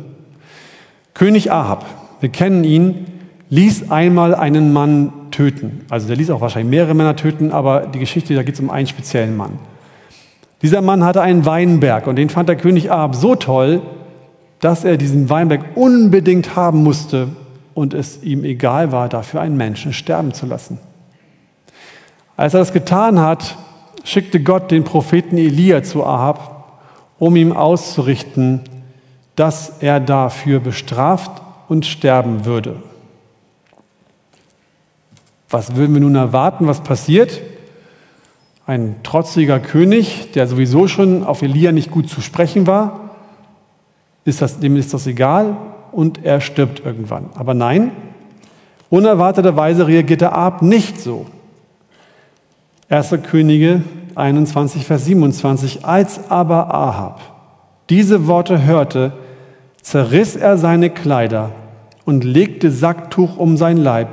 König 1.13 1.52
Ahab, 1.52 1.86
wir 2.20 2.30
kennen 2.30 2.63
ihn, 2.63 3.06
ließ 3.50 3.92
einmal 3.92 4.36
einen 4.36 4.74
Mann 4.74 5.13
töten. 5.32 5.86
Also 5.90 6.08
der 6.08 6.18
ließ 6.18 6.30
auch 6.32 6.42
wahrscheinlich 6.42 6.70
mehrere 6.70 6.94
Männer 6.94 7.16
töten, 7.16 7.52
aber 7.52 7.88
die 7.88 8.00
Geschichte, 8.00 8.36
da 8.36 8.44
geht 8.44 8.56
es 8.56 8.60
um 8.60 8.70
einen 8.70 8.88
speziellen 8.88 9.38
Mann. 9.38 9.60
Dieser 10.62 10.82
Mann 10.82 11.04
hatte 11.04 11.22
einen 11.22 11.46
Weinberg 11.46 12.08
und 12.08 12.16
den 12.16 12.30
fand 12.30 12.50
der 12.50 12.56
König 12.56 12.92
Ahab 12.92 13.16
so 13.16 13.36
toll, 13.36 13.82
dass 14.60 14.84
er 14.84 14.98
diesen 14.98 15.30
Weinberg 15.30 15.62
unbedingt 15.76 16.56
haben 16.56 16.84
musste 16.84 17.30
und 17.76 17.94
es 17.94 18.24
ihm 18.24 18.44
egal 18.44 18.92
war, 18.92 19.08
dafür 19.08 19.42
einen 19.42 19.56
Menschen 19.56 19.94
sterben 19.94 20.34
zu 20.34 20.48
lassen. 20.48 20.80
Als 22.36 22.56
er 22.56 22.60
das 22.60 22.74
getan 22.74 23.20
hat, 23.20 23.56
schickte 24.08 24.39
Gott 24.39 24.72
den 24.72 24.86
Propheten 24.86 25.38
Elia 25.38 25.84
zu 25.84 26.06
Ahab, 26.06 26.80
um 27.20 27.36
ihm 27.36 27.52
auszurichten, 27.52 28.62
dass 29.36 29.82
er 29.82 30.00
dafür 30.00 30.62
bestraft 30.62 31.41
und 31.67 31.86
sterben 31.86 32.46
würde. 32.46 32.78
Was 35.50 35.76
würden 35.76 35.93
wir 35.93 36.02
nun 36.02 36.15
erwarten, 36.15 36.67
was 36.67 36.82
passiert? 36.82 37.41
Ein 38.65 38.96
trotziger 39.04 39.60
König, 39.60 40.32
der 40.32 40.48
sowieso 40.48 40.88
schon 40.88 41.26
auf 41.26 41.41
Elia 41.41 41.74
nicht 41.74 41.91
gut 41.91 42.10
zu 42.10 42.22
sprechen 42.22 42.65
war, 42.65 43.12
ist 44.24 44.41
das, 44.41 44.60
dem 44.60 44.78
ist 44.78 44.93
das 44.93 45.06
egal 45.08 45.58
und 45.91 46.24
er 46.24 46.39
stirbt 46.39 46.86
irgendwann. 46.86 47.30
Aber 47.36 47.54
nein, 47.54 47.91
unerwarteterweise 48.89 49.88
reagierte 49.88 50.32
Ahab 50.32 50.62
nicht 50.62 51.00
so. 51.02 51.26
1. 52.89 53.15
Könige 53.24 53.82
21, 54.17 54.86
Vers 54.86 55.06
27. 55.06 55.86
Als 55.86 56.30
aber 56.30 56.73
Ahab 56.73 57.21
diese 57.89 58.27
Worte 58.27 58.63
hörte, 58.63 59.13
zerriss 59.82 60.36
er 60.36 60.57
seine 60.57 60.89
Kleider 60.89 61.51
und 62.05 62.24
legte 62.24 62.72
Sacktuch 62.72 63.38
um 63.38 63.57
sein 63.57 63.78
Leib 63.78 64.09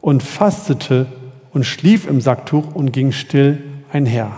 und 0.00 0.22
fastete 0.22 1.06
und 1.52 1.64
schlief 1.64 2.06
im 2.06 2.20
Sacktuch 2.20 2.74
und 2.74 2.92
ging 2.92 3.12
still 3.12 3.62
einher. 3.92 4.30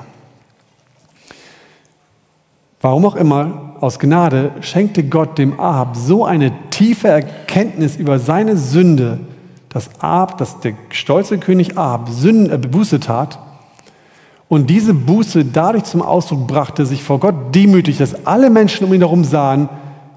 Warum 2.81 3.05
auch 3.05 3.15
immer, 3.15 3.77
aus 3.81 3.99
Gnade 3.99 4.53
schenkte 4.61 5.05
Gott 5.05 5.39
dem 5.39 5.61
Ahab 5.61 5.97
so 5.97 6.25
eine 6.25 6.53
tiefe 6.71 7.09
Erkenntnis 7.09 7.97
über 7.97 8.19
seine 8.19 8.57
Sünde, 8.57 9.21
dass 9.69 9.91
Ahab, 10.01 10.39
dass 10.39 10.61
der 10.61 10.75
stolze 10.91 11.39
König 11.39 11.79
Ahab 11.79 12.09
Sünde, 12.09 12.55
äh, 12.55 12.59
Buße 12.59 13.01
tat 13.01 13.39
und 14.53 14.69
diese 14.69 14.93
Buße 14.93 15.47
dadurch 15.47 15.85
zum 15.85 16.03
Ausdruck 16.03 16.47
brachte, 16.47 16.85
sich 16.85 17.03
vor 17.03 17.19
Gott 17.19 17.55
demütig, 17.55 17.97
dass 17.97 18.27
alle 18.27 18.51
Menschen 18.51 18.87
um 18.87 18.93
ihn 18.93 19.01
herum 19.01 19.25
sahen, 19.25 19.71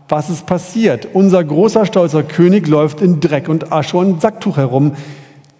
was 0.10 0.30
ist 0.30 0.46
passiert. 0.46 1.08
Unser 1.14 1.42
großer, 1.42 1.86
stolzer 1.86 2.22
König 2.22 2.68
läuft 2.68 3.00
in 3.00 3.22
Dreck 3.22 3.48
und 3.48 3.72
Asche 3.72 3.96
und 3.96 4.22
Sacktuch 4.22 4.58
herum. 4.58 4.92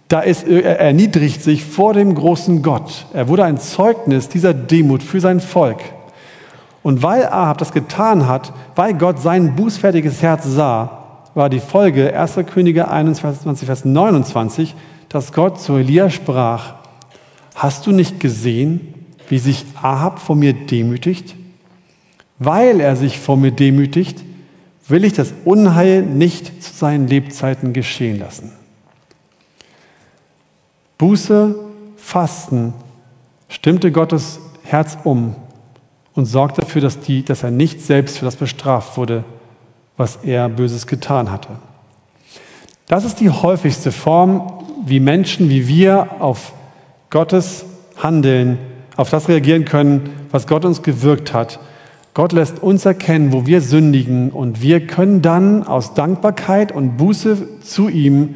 Da 0.08 0.20
ist, 0.20 0.46
er 0.46 0.78
erniedrigt 0.78 1.42
sich 1.42 1.64
vor 1.64 1.94
dem 1.94 2.14
großen 2.14 2.60
Gott. 2.60 3.06
Er 3.14 3.28
wurde 3.28 3.44
ein 3.44 3.56
Zeugnis 3.56 4.28
dieser 4.28 4.52
Demut 4.52 5.02
für 5.02 5.22
sein 5.22 5.40
Volk. 5.40 5.78
Und 6.82 7.02
weil 7.02 7.24
Ahab 7.24 7.56
das 7.56 7.72
getan 7.72 8.28
hat, 8.28 8.52
weil 8.74 8.92
Gott 8.92 9.22
sein 9.22 9.56
bußfertiges 9.56 10.20
Herz 10.20 10.44
sah, 10.44 11.22
war 11.32 11.48
die 11.48 11.60
Folge 11.60 12.14
1. 12.14 12.40
Könige 12.52 12.88
21, 12.88 13.64
Vers 13.64 13.86
29, 13.86 14.74
dass 15.08 15.32
Gott 15.32 15.62
zu 15.62 15.76
Elia 15.76 16.10
sprach, 16.10 16.74
hast 17.56 17.86
du 17.86 17.90
nicht 17.90 18.20
gesehen, 18.20 18.94
wie 19.28 19.38
sich 19.38 19.64
Ahab 19.82 20.20
vor 20.20 20.36
mir 20.36 20.52
demütigt? 20.52 21.34
Weil 22.38 22.80
er 22.80 22.94
sich 22.94 23.18
vor 23.18 23.36
mir 23.36 23.50
demütigt, 23.50 24.22
will 24.86 25.04
ich 25.04 25.14
das 25.14 25.32
Unheil 25.44 26.02
nicht 26.02 26.62
zu 26.62 26.72
seinen 26.72 27.08
Lebzeiten 27.08 27.72
geschehen 27.72 28.18
lassen. 28.20 28.52
Buße, 30.98 31.56
Fasten 31.96 32.74
stimmte 33.48 33.90
Gottes 33.90 34.38
Herz 34.62 34.98
um 35.02 35.34
und 36.14 36.26
sorgte 36.26 36.60
dafür, 36.60 36.82
dass, 36.82 37.00
die, 37.00 37.24
dass 37.24 37.42
er 37.42 37.50
nicht 37.50 37.80
selbst 37.80 38.18
für 38.18 38.24
das 38.24 38.36
bestraft 38.36 38.96
wurde, 38.96 39.24
was 39.96 40.16
er 40.22 40.48
Böses 40.48 40.86
getan 40.86 41.32
hatte. 41.32 41.48
Das 42.86 43.04
ist 43.04 43.18
die 43.18 43.30
häufigste 43.30 43.92
Form, 43.92 44.64
wie 44.84 45.00
Menschen, 45.00 45.50
wie 45.50 45.66
wir 45.66 46.20
auf 46.20 46.52
Gottes 47.10 47.64
Handeln, 47.96 48.58
auf 48.96 49.10
das 49.10 49.28
reagieren 49.28 49.64
können, 49.64 50.10
was 50.30 50.46
Gott 50.46 50.64
uns 50.64 50.82
gewirkt 50.82 51.32
hat. 51.32 51.60
Gott 52.14 52.32
lässt 52.32 52.62
uns 52.62 52.86
erkennen, 52.86 53.32
wo 53.32 53.46
wir 53.46 53.60
sündigen 53.60 54.30
und 54.30 54.62
wir 54.62 54.86
können 54.86 55.20
dann 55.20 55.64
aus 55.64 55.92
Dankbarkeit 55.92 56.72
und 56.72 56.96
Buße 56.96 57.60
zu 57.60 57.88
ihm 57.88 58.34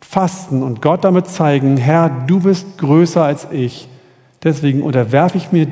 fasten 0.00 0.62
und 0.62 0.82
Gott 0.82 1.04
damit 1.04 1.26
zeigen, 1.26 1.76
Herr, 1.76 2.10
du 2.26 2.40
bist 2.40 2.78
größer 2.78 3.24
als 3.24 3.48
ich. 3.50 3.88
Deswegen 4.44 4.82
unterwerfe 4.82 5.36
ich, 5.36 5.52
mir, 5.52 5.66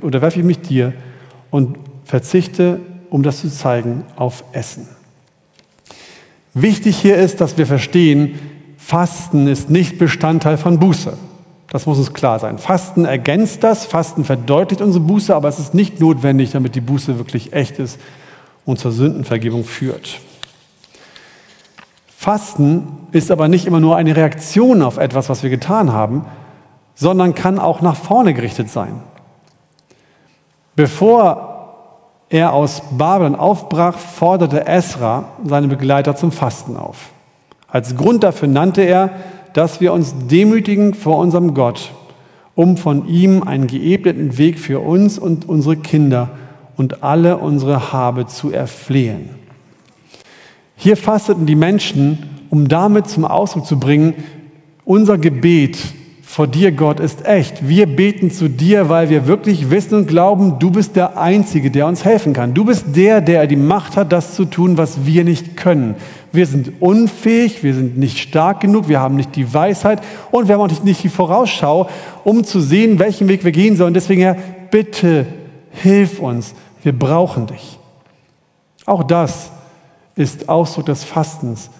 unterwerfe 0.00 0.40
ich 0.40 0.44
mich 0.44 0.60
dir 0.60 0.92
und 1.50 1.78
verzichte, 2.04 2.80
um 3.10 3.22
das 3.22 3.40
zu 3.40 3.50
zeigen, 3.50 4.04
auf 4.16 4.44
Essen. 4.52 4.88
Wichtig 6.54 6.96
hier 6.96 7.16
ist, 7.16 7.40
dass 7.40 7.58
wir 7.58 7.66
verstehen, 7.66 8.38
Fasten 8.76 9.46
ist 9.46 9.70
nicht 9.70 9.98
Bestandteil 9.98 10.56
von 10.56 10.78
Buße. 10.78 11.16
Das 11.72 11.86
muss 11.86 11.96
uns 11.96 12.12
klar 12.12 12.38
sein. 12.38 12.58
Fasten 12.58 13.06
ergänzt 13.06 13.64
das, 13.64 13.86
Fasten 13.86 14.26
verdeutlicht 14.26 14.82
unsere 14.82 15.02
Buße, 15.02 15.34
aber 15.34 15.48
es 15.48 15.58
ist 15.58 15.72
nicht 15.72 16.00
notwendig, 16.00 16.50
damit 16.50 16.74
die 16.74 16.82
Buße 16.82 17.16
wirklich 17.16 17.54
echt 17.54 17.78
ist 17.78 17.98
und 18.66 18.78
zur 18.78 18.92
Sündenvergebung 18.92 19.64
führt. 19.64 20.20
Fasten 22.14 22.88
ist 23.12 23.30
aber 23.30 23.48
nicht 23.48 23.64
immer 23.64 23.80
nur 23.80 23.96
eine 23.96 24.14
Reaktion 24.14 24.82
auf 24.82 24.98
etwas, 24.98 25.30
was 25.30 25.42
wir 25.42 25.48
getan 25.48 25.94
haben, 25.94 26.26
sondern 26.94 27.34
kann 27.34 27.58
auch 27.58 27.80
nach 27.80 27.96
vorne 27.96 28.34
gerichtet 28.34 28.68
sein. 28.68 29.00
Bevor 30.76 31.78
er 32.28 32.52
aus 32.52 32.82
Babylon 32.90 33.34
aufbrach, 33.34 33.96
forderte 33.96 34.66
Esra 34.66 35.24
seine 35.42 35.68
Begleiter 35.68 36.16
zum 36.16 36.32
Fasten 36.32 36.76
auf. 36.76 36.98
Als 37.66 37.96
Grund 37.96 38.24
dafür 38.24 38.48
nannte 38.48 38.82
er, 38.82 39.08
dass 39.54 39.80
wir 39.80 39.92
uns 39.92 40.14
demütigen 40.28 40.94
vor 40.94 41.18
unserem 41.18 41.54
Gott, 41.54 41.92
um 42.54 42.76
von 42.76 43.08
ihm 43.08 43.42
einen 43.42 43.66
geebneten 43.66 44.38
Weg 44.38 44.58
für 44.58 44.80
uns 44.80 45.18
und 45.18 45.48
unsere 45.48 45.76
Kinder 45.76 46.30
und 46.76 47.02
alle 47.02 47.38
unsere 47.38 47.92
Habe 47.92 48.26
zu 48.26 48.50
erflehen. 48.50 49.30
Hier 50.76 50.96
fasteten 50.96 51.46
die 51.46 51.54
Menschen, 51.54 52.18
um 52.50 52.68
damit 52.68 53.08
zum 53.08 53.24
Ausdruck 53.24 53.66
zu 53.66 53.78
bringen, 53.78 54.14
unser 54.84 55.16
Gebet 55.16 55.78
vor 56.32 56.46
dir, 56.46 56.72
Gott, 56.72 56.98
ist 56.98 57.26
echt. 57.26 57.68
Wir 57.68 57.84
beten 57.84 58.30
zu 58.30 58.48
dir, 58.48 58.88
weil 58.88 59.10
wir 59.10 59.26
wirklich 59.26 59.68
wissen 59.68 59.96
und 59.96 60.08
glauben, 60.08 60.58
du 60.58 60.70
bist 60.70 60.96
der 60.96 61.18
Einzige, 61.18 61.70
der 61.70 61.86
uns 61.86 62.06
helfen 62.06 62.32
kann. 62.32 62.54
Du 62.54 62.64
bist 62.64 62.96
der, 62.96 63.20
der 63.20 63.46
die 63.46 63.56
Macht 63.56 63.96
hat, 63.96 64.12
das 64.12 64.34
zu 64.34 64.46
tun, 64.46 64.78
was 64.78 65.04
wir 65.04 65.24
nicht 65.24 65.58
können. 65.58 65.94
Wir 66.32 66.46
sind 66.46 66.80
unfähig, 66.80 67.62
wir 67.62 67.74
sind 67.74 67.98
nicht 67.98 68.18
stark 68.18 68.60
genug, 68.60 68.88
wir 68.88 69.00
haben 69.00 69.16
nicht 69.16 69.36
die 69.36 69.52
Weisheit 69.52 70.00
und 70.30 70.48
wir 70.48 70.54
haben 70.54 70.62
auch 70.62 70.82
nicht 70.82 71.04
die 71.04 71.10
Vorausschau, 71.10 71.90
um 72.24 72.42
zu 72.42 72.60
sehen, 72.60 72.98
welchen 72.98 73.28
Weg 73.28 73.44
wir 73.44 73.52
gehen 73.52 73.76
sollen. 73.76 73.92
Deswegen, 73.92 74.22
Herr, 74.22 74.36
bitte 74.70 75.26
hilf 75.70 76.20
uns. 76.20 76.54
Wir 76.82 76.98
brauchen 76.98 77.48
dich. 77.48 77.78
Auch 78.86 79.02
das 79.02 79.50
ist 80.16 80.48
Ausdruck 80.48 80.86
des 80.86 81.04
Fastens, 81.04 81.70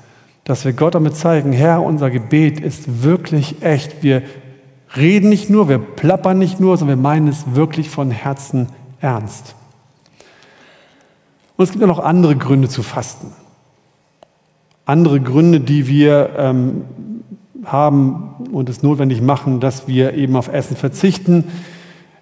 dass 0.45 0.67
wir 0.67 0.75
Gott 0.75 0.95
damit 0.95 1.17
zeigen, 1.17 1.53
Herr, 1.53 1.83
unser 1.83 2.11
Gebet 2.11 2.61
ist 2.61 3.03
wirklich 3.03 3.63
echt. 3.63 4.03
Wir 4.03 4.23
reden 4.97 5.31
nicht 5.31 5.49
nur, 5.49 5.71
wir 5.71 5.79
plappern 5.79 6.39
nicht 6.39 6.61
nur, 6.61 6.77
sondern 6.77 6.99
wir 6.99 7.03
meinen 7.03 7.29
es 7.29 7.55
wirklich 7.55 7.89
von 7.89 8.11
Herzen 8.11 8.69
ernst. 9.01 9.55
Und 11.57 11.65
es 11.65 11.71
gibt 11.71 11.81
ja 11.81 11.87
noch 11.87 12.01
andere 12.01 12.37
Gründe 12.37 12.69
zu 12.69 12.83
fasten 12.83 13.33
andere 14.85 15.21
Gründe, 15.21 15.61
die 15.61 15.87
wir 15.87 16.31
ähm, 16.37 16.83
haben 17.65 18.35
und 18.53 18.69
es 18.69 18.83
notwendig 18.83 19.23
machen, 19.23 19.61
dass 19.61 19.87
wir 19.87 20.15
eben 20.15 20.37
auf 20.37 20.53
Essen 20.53 20.77
verzichten. 20.77 21.45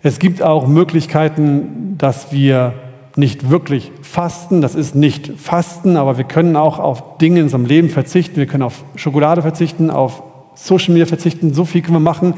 Es 0.02 0.18
gibt 0.18 0.42
auch 0.42 0.66
Möglichkeiten, 0.66 1.96
dass 1.98 2.32
wir 2.32 2.74
nicht 3.16 3.50
wirklich 3.50 3.92
fasten. 4.02 4.60
Das 4.60 4.74
ist 4.74 4.94
nicht 4.94 5.32
Fasten, 5.36 5.96
aber 5.96 6.16
wir 6.16 6.24
können 6.24 6.56
auch 6.56 6.78
auf 6.78 7.18
Dinge 7.18 7.38
in 7.38 7.44
unserem 7.44 7.64
Leben 7.64 7.88
verzichten. 7.88 8.36
Wir 8.36 8.46
können 8.46 8.62
auf 8.62 8.84
Schokolade 8.96 9.42
verzichten, 9.42 9.90
auf 9.90 10.22
Social 10.54 10.92
Media 10.92 11.06
verzichten. 11.06 11.54
So 11.54 11.64
viel 11.64 11.82
können 11.82 11.96
wir 11.96 12.00
machen, 12.00 12.34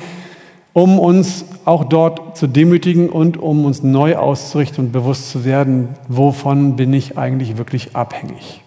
um 0.73 0.99
uns 0.99 1.45
auch 1.64 1.85
dort 1.85 2.37
zu 2.37 2.47
demütigen 2.47 3.09
und 3.09 3.37
um 3.37 3.64
uns 3.64 3.83
neu 3.83 4.16
auszurichten 4.16 4.87
und 4.87 4.93
bewusst 4.93 5.31
zu 5.31 5.45
werden, 5.45 5.89
wovon 6.09 6.77
bin 6.77 6.93
ich 6.93 7.18
eigentlich 7.18 7.59
wirklich 7.59 7.95
abhängig. 7.95 8.61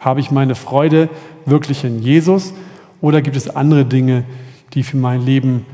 Habe 0.00 0.20
ich 0.20 0.30
meine 0.30 0.54
Freude 0.54 1.10
wirklich 1.44 1.84
in 1.84 2.00
Jesus 2.00 2.54
oder 3.00 3.22
gibt 3.22 3.36
es 3.36 3.54
andere 3.54 3.84
Dinge, 3.84 4.24
die 4.72 4.82
für 4.82 4.96
mein 4.96 5.20
Leben 5.20 5.66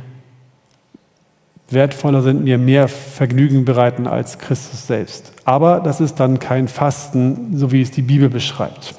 wertvoller 1.71 2.23
sind, 2.23 2.45
mir 2.45 2.59
mehr 2.59 2.89
Vergnügen 2.89 3.65
bereiten 3.65 4.07
als 4.07 4.39
Christus 4.39 4.87
selbst? 4.87 5.33
Aber 5.45 5.81
das 5.81 6.01
ist 6.01 6.17
dann 6.17 6.39
kein 6.41 6.69
Fasten, 6.69 7.57
so 7.57 7.71
wie 7.73 7.81
es 7.81 7.93
die 7.93 8.03
Bibel 8.03 8.29
beschreibt. 8.29 8.95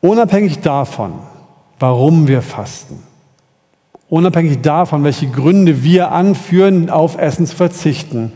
Unabhängig 0.00 0.60
davon, 0.60 1.14
warum 1.78 2.28
wir 2.28 2.42
fasten, 2.42 3.02
unabhängig 4.08 4.60
davon, 4.60 5.02
welche 5.02 5.28
Gründe 5.28 5.82
wir 5.82 6.12
anführen, 6.12 6.88
auf 6.88 7.18
Essen 7.18 7.46
zu 7.46 7.56
verzichten, 7.56 8.32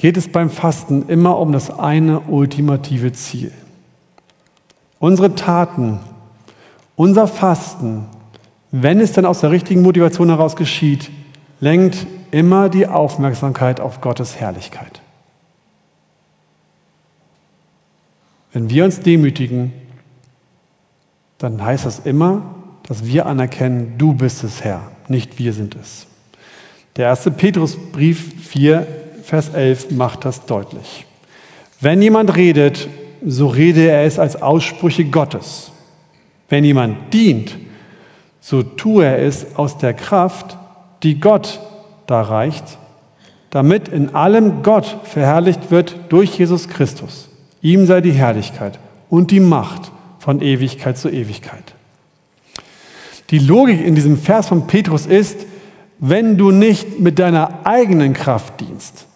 geht 0.00 0.16
es 0.16 0.28
beim 0.28 0.48
Fasten 0.48 1.10
immer 1.10 1.36
um 1.36 1.52
das 1.52 1.78
eine 1.78 2.20
ultimative 2.20 3.12
Ziel. 3.12 3.52
Unsere 4.98 5.34
Taten, 5.34 6.00
unser 6.96 7.26
Fasten, 7.26 8.06
wenn 8.70 8.98
es 8.98 9.12
dann 9.12 9.26
aus 9.26 9.40
der 9.40 9.50
richtigen 9.50 9.82
Motivation 9.82 10.30
heraus 10.30 10.56
geschieht, 10.56 11.10
lenkt 11.60 12.06
immer 12.30 12.70
die 12.70 12.86
Aufmerksamkeit 12.86 13.78
auf 13.78 14.00
Gottes 14.00 14.40
Herrlichkeit. 14.40 15.02
Wenn 18.54 18.70
wir 18.70 18.86
uns 18.86 19.00
demütigen, 19.00 19.70
dann 21.36 21.62
heißt 21.62 21.84
das 21.84 21.98
immer, 21.98 22.40
dass 22.84 23.04
wir 23.04 23.26
anerkennen, 23.26 23.98
du 23.98 24.14
bist 24.14 24.44
es 24.44 24.64
Herr, 24.64 24.80
nicht 25.08 25.38
wir 25.38 25.52
sind 25.52 25.74
es. 25.74 26.06
Der 26.96 27.04
erste 27.04 27.30
Petrusbrief 27.30 28.48
4, 28.48 28.99
Vers 29.30 29.50
11 29.50 29.92
macht 29.92 30.24
das 30.24 30.44
deutlich. 30.44 31.06
Wenn 31.80 32.02
jemand 32.02 32.34
redet, 32.34 32.88
so 33.24 33.46
rede 33.46 33.88
er 33.88 34.02
es 34.02 34.18
als 34.18 34.42
Aussprüche 34.42 35.04
Gottes. 35.04 35.70
Wenn 36.48 36.64
jemand 36.64 37.14
dient, 37.14 37.56
so 38.40 38.64
tue 38.64 39.04
er 39.04 39.20
es 39.20 39.54
aus 39.54 39.78
der 39.78 39.94
Kraft, 39.94 40.58
die 41.04 41.20
Gott 41.20 41.60
da 42.08 42.22
reicht, 42.22 42.64
damit 43.50 43.86
in 43.86 44.16
allem 44.16 44.64
Gott 44.64 44.96
verherrlicht 45.04 45.70
wird 45.70 45.94
durch 46.08 46.36
Jesus 46.36 46.66
Christus. 46.68 47.28
Ihm 47.62 47.86
sei 47.86 48.00
die 48.00 48.10
Herrlichkeit 48.10 48.80
und 49.10 49.30
die 49.30 49.38
Macht 49.38 49.92
von 50.18 50.42
Ewigkeit 50.42 50.98
zu 50.98 51.08
Ewigkeit. 51.08 51.76
Die 53.30 53.38
Logik 53.38 53.80
in 53.80 53.94
diesem 53.94 54.18
Vers 54.18 54.48
von 54.48 54.66
Petrus 54.66 55.06
ist, 55.06 55.46
wenn 56.00 56.36
du 56.36 56.50
nicht 56.50 56.98
mit 56.98 57.20
deiner 57.20 57.60
eigenen 57.62 58.12
Kraft 58.12 58.58
dienst, 58.58 59.06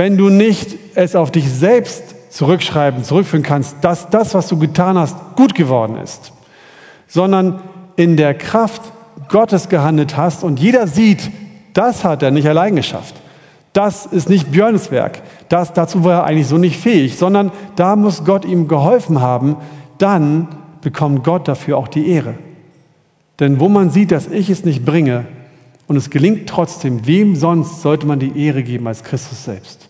wenn 0.00 0.16
du 0.16 0.30
nicht 0.30 0.78
es 0.94 1.14
auf 1.14 1.30
dich 1.30 1.52
selbst 1.52 2.14
zurückschreiben, 2.30 3.04
zurückführen 3.04 3.42
kannst, 3.42 3.76
dass 3.82 4.08
das, 4.08 4.32
was 4.32 4.48
du 4.48 4.58
getan 4.58 4.96
hast, 4.96 5.14
gut 5.36 5.54
geworden 5.54 5.98
ist, 5.98 6.32
sondern 7.06 7.60
in 7.96 8.16
der 8.16 8.32
Kraft 8.32 8.80
Gottes 9.28 9.68
gehandelt 9.68 10.16
hast 10.16 10.42
und 10.42 10.58
jeder 10.58 10.86
sieht, 10.86 11.30
das 11.74 12.02
hat 12.02 12.22
er 12.22 12.30
nicht 12.30 12.48
allein 12.48 12.76
geschafft. 12.76 13.14
Das 13.74 14.06
ist 14.06 14.30
nicht 14.30 14.50
Björns 14.50 14.90
Werk. 14.90 15.20
Das, 15.50 15.74
dazu 15.74 16.02
war 16.02 16.20
er 16.20 16.24
eigentlich 16.24 16.48
so 16.48 16.56
nicht 16.56 16.80
fähig, 16.80 17.18
sondern 17.18 17.52
da 17.76 17.94
muss 17.94 18.24
Gott 18.24 18.46
ihm 18.46 18.68
geholfen 18.68 19.20
haben. 19.20 19.56
Dann 19.98 20.48
bekommt 20.80 21.24
Gott 21.24 21.46
dafür 21.46 21.76
auch 21.76 21.88
die 21.88 22.08
Ehre. 22.08 22.36
Denn 23.38 23.60
wo 23.60 23.68
man 23.68 23.90
sieht, 23.90 24.12
dass 24.12 24.28
ich 24.28 24.48
es 24.48 24.64
nicht 24.64 24.82
bringe 24.86 25.26
und 25.88 25.96
es 25.96 26.08
gelingt 26.08 26.48
trotzdem, 26.48 27.06
wem 27.06 27.36
sonst 27.36 27.82
sollte 27.82 28.06
man 28.06 28.18
die 28.18 28.46
Ehre 28.46 28.62
geben 28.62 28.86
als 28.86 29.04
Christus 29.04 29.44
selbst? 29.44 29.89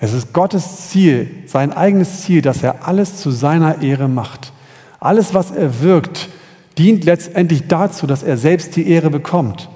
Es 0.00 0.14
ist 0.14 0.32
Gottes 0.32 0.88
Ziel, 0.88 1.28
sein 1.46 1.74
eigenes 1.74 2.22
Ziel, 2.22 2.40
dass 2.40 2.62
er 2.62 2.88
alles 2.88 3.18
zu 3.18 3.30
seiner 3.30 3.82
Ehre 3.82 4.08
macht. 4.08 4.52
Alles, 4.98 5.34
was 5.34 5.50
er 5.50 5.82
wirkt, 5.82 6.30
dient 6.78 7.04
letztendlich 7.04 7.68
dazu, 7.68 8.06
dass 8.06 8.22
er 8.22 8.38
selbst 8.38 8.76
die 8.76 8.88
Ehre 8.88 9.10
bekommt. 9.10 9.68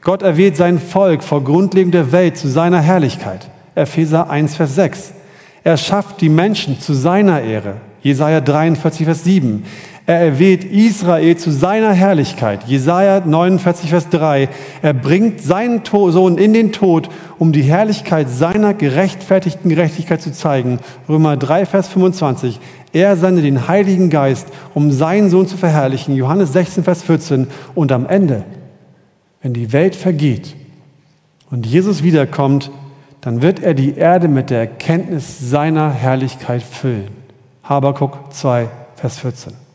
Gott 0.00 0.22
erwählt 0.22 0.56
sein 0.56 0.78
Volk 0.78 1.22
vor 1.22 1.44
Grundlegung 1.44 1.90
der 1.90 2.10
Welt 2.10 2.38
zu 2.38 2.48
seiner 2.48 2.80
Herrlichkeit. 2.80 3.50
Epheser 3.74 4.30
1, 4.30 4.56
Vers 4.56 4.74
6. 4.76 5.12
Er 5.62 5.76
schafft 5.76 6.22
die 6.22 6.30
Menschen 6.30 6.80
zu 6.80 6.94
seiner 6.94 7.42
Ehre. 7.42 7.74
Jesaja 8.00 8.40
43, 8.40 9.04
Vers 9.04 9.24
7. 9.24 9.64
Er 10.08 10.20
erwählt 10.20 10.62
Israel 10.62 11.36
zu 11.36 11.50
seiner 11.50 11.92
Herrlichkeit. 11.92 12.62
Jesaja 12.68 13.22
49, 13.26 13.90
Vers 13.90 14.08
3. 14.08 14.48
Er 14.80 14.94
bringt 14.94 15.42
seinen 15.42 15.82
Sohn 15.84 16.38
in 16.38 16.52
den 16.52 16.70
Tod, 16.70 17.08
um 17.40 17.50
die 17.50 17.64
Herrlichkeit 17.64 18.30
seiner 18.30 18.72
gerechtfertigten 18.72 19.68
Gerechtigkeit 19.68 20.22
zu 20.22 20.32
zeigen. 20.32 20.78
Römer 21.08 21.36
3, 21.36 21.66
Vers 21.66 21.88
25. 21.88 22.60
Er 22.92 23.16
sende 23.16 23.42
den 23.42 23.66
Heiligen 23.66 24.08
Geist, 24.08 24.46
um 24.74 24.92
seinen 24.92 25.28
Sohn 25.28 25.48
zu 25.48 25.56
verherrlichen. 25.56 26.14
Johannes 26.14 26.52
16, 26.52 26.84
Vers 26.84 27.02
14. 27.02 27.48
Und 27.74 27.90
am 27.90 28.06
Ende, 28.06 28.44
wenn 29.42 29.54
die 29.54 29.72
Welt 29.72 29.96
vergeht 29.96 30.54
und 31.50 31.66
Jesus 31.66 32.04
wiederkommt, 32.04 32.70
dann 33.22 33.42
wird 33.42 33.60
er 33.60 33.74
die 33.74 33.96
Erde 33.96 34.28
mit 34.28 34.50
der 34.50 34.60
Erkenntnis 34.60 35.50
seiner 35.50 35.90
Herrlichkeit 35.90 36.62
füllen. 36.62 37.08
Habakuk 37.64 38.32
2, 38.32 38.68
Vers 38.94 39.18
14. 39.18 39.65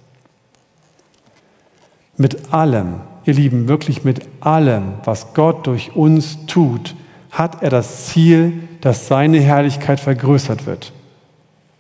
Mit 2.18 2.54
allem, 2.54 3.02
ihr 3.26 3.34
Lieben, 3.34 3.68
wirklich 3.68 4.04
mit 4.04 4.28
allem, 4.40 4.94
was 5.06 5.34
Gott 5.34 5.68
durch 5.68 5.96
uns 5.96 6.46
tut, 6.46 6.96
hat 7.32 7.64
er 7.64 7.70
das 7.70 8.08
Ziel, 8.08 8.54
dass 8.82 9.08
seine 9.08 9.40
Herrlichkeit 9.40 10.00
vergrößert 10.00 10.66
wird. 10.66 10.92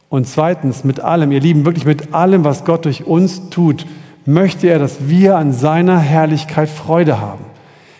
Und 0.09 0.27
zweitens, 0.27 0.83
mit 0.83 0.99
allem, 0.99 1.31
ihr 1.31 1.39
Lieben, 1.39 1.65
wirklich 1.65 1.85
mit 1.85 2.13
allem, 2.13 2.43
was 2.43 2.65
Gott 2.65 2.85
durch 2.85 3.05
uns 3.05 3.49
tut, 3.49 3.85
möchte 4.25 4.67
er, 4.67 4.79
dass 4.79 5.07
wir 5.07 5.37
an 5.37 5.51
seiner 5.53 5.99
Herrlichkeit 5.99 6.69
Freude 6.69 7.19
haben. 7.19 7.45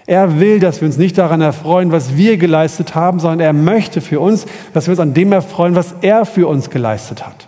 Er 0.07 0.39
will, 0.39 0.59
dass 0.59 0.81
wir 0.81 0.87
uns 0.87 0.97
nicht 0.97 1.17
daran 1.17 1.41
erfreuen, 1.41 1.91
was 1.91 2.17
wir 2.17 2.37
geleistet 2.37 2.95
haben, 2.95 3.19
sondern 3.19 3.39
er 3.39 3.53
möchte 3.53 4.01
für 4.01 4.19
uns, 4.19 4.45
dass 4.73 4.87
wir 4.87 4.91
uns 4.91 4.99
an 4.99 5.13
dem 5.13 5.31
erfreuen, 5.31 5.75
was 5.75 5.95
er 6.01 6.25
für 6.25 6.47
uns 6.47 6.69
geleistet 6.69 7.25
hat. 7.25 7.47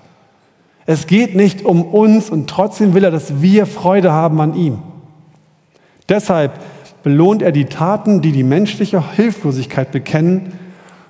Es 0.86 1.08
geht 1.08 1.36
nicht 1.36 1.64
um 1.64 1.84
uns 1.84 2.30
und 2.30 2.50
trotzdem 2.50 2.94
will 2.94 3.04
er, 3.04 3.12
dass 3.12 3.42
wir 3.42 3.66
Freude 3.66 4.12
haben 4.12 4.42
an 4.42 4.56
ihm. 4.56 4.80
Deshalb 6.10 6.60
belohnt 7.04 7.42
er 7.42 7.52
die 7.52 7.66
Taten, 7.66 8.22
die 8.22 8.32
die 8.32 8.44
menschliche 8.44 9.14
Hilflosigkeit 9.14 9.92
bekennen 9.92 10.54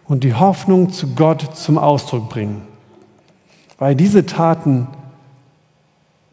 und 0.05 0.24
die 0.24 0.34
Hoffnung 0.34 0.91
zu 0.91 1.15
Gott 1.15 1.55
zum 1.55 1.78
Ausdruck 1.78 2.30
bringen. 2.30 2.61
Weil 3.78 3.95
diese 3.95 4.26
Taten, 4.26 4.88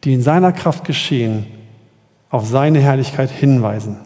die 0.03 0.13
in 0.13 0.21
seiner 0.21 0.51
Kraft 0.51 0.83
geschehen, 0.83 1.45
auf 2.29 2.45
seine 2.45 2.79
Herrlichkeit 2.79 3.29
hinweisen. 3.29 3.97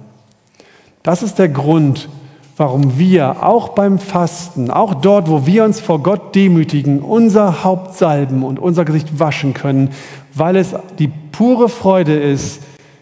Das 1.03 1.21
ist 1.21 1.37
der 1.37 1.49
Grund, 1.49 2.09
warum 2.57 2.97
wir 2.97 3.43
auch 3.43 3.69
beim 3.69 3.99
Fasten, 3.99 4.71
auch 4.71 4.95
dort, 4.95 5.29
wo 5.29 5.45
wir 5.45 5.65
uns 5.65 5.79
vor 5.79 6.01
Gott 6.01 6.35
demütigen, 6.35 7.01
unser 7.01 7.63
Haupt 7.63 7.95
salben 7.95 8.43
und 8.43 8.59
unser 8.59 8.85
Gesicht 8.85 9.19
waschen 9.19 9.53
können, 9.53 9.89
weil 10.33 10.55
es 10.55 10.73
die 10.97 11.09
pure 11.31 11.67
Freude 11.69 12.17
ist, 12.17 12.61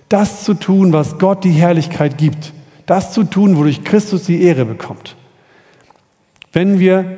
das 0.10 0.44
zu 0.44 0.54
tun, 0.54 0.94
was 0.94 1.20
Gott 1.20 1.44
die 1.44 1.52
Herrlichkeit 1.52 2.18
gibt, 2.18 2.54
das 2.86 3.14
zu 3.14 3.24
tun, 3.24 3.58
wodurch 3.58 3.84
Christus 3.84 4.24
die 4.24 4.42
Ehre 4.42 4.66
bekommt. 4.66 5.16
Wenn 6.52 6.80
wir 6.80 7.18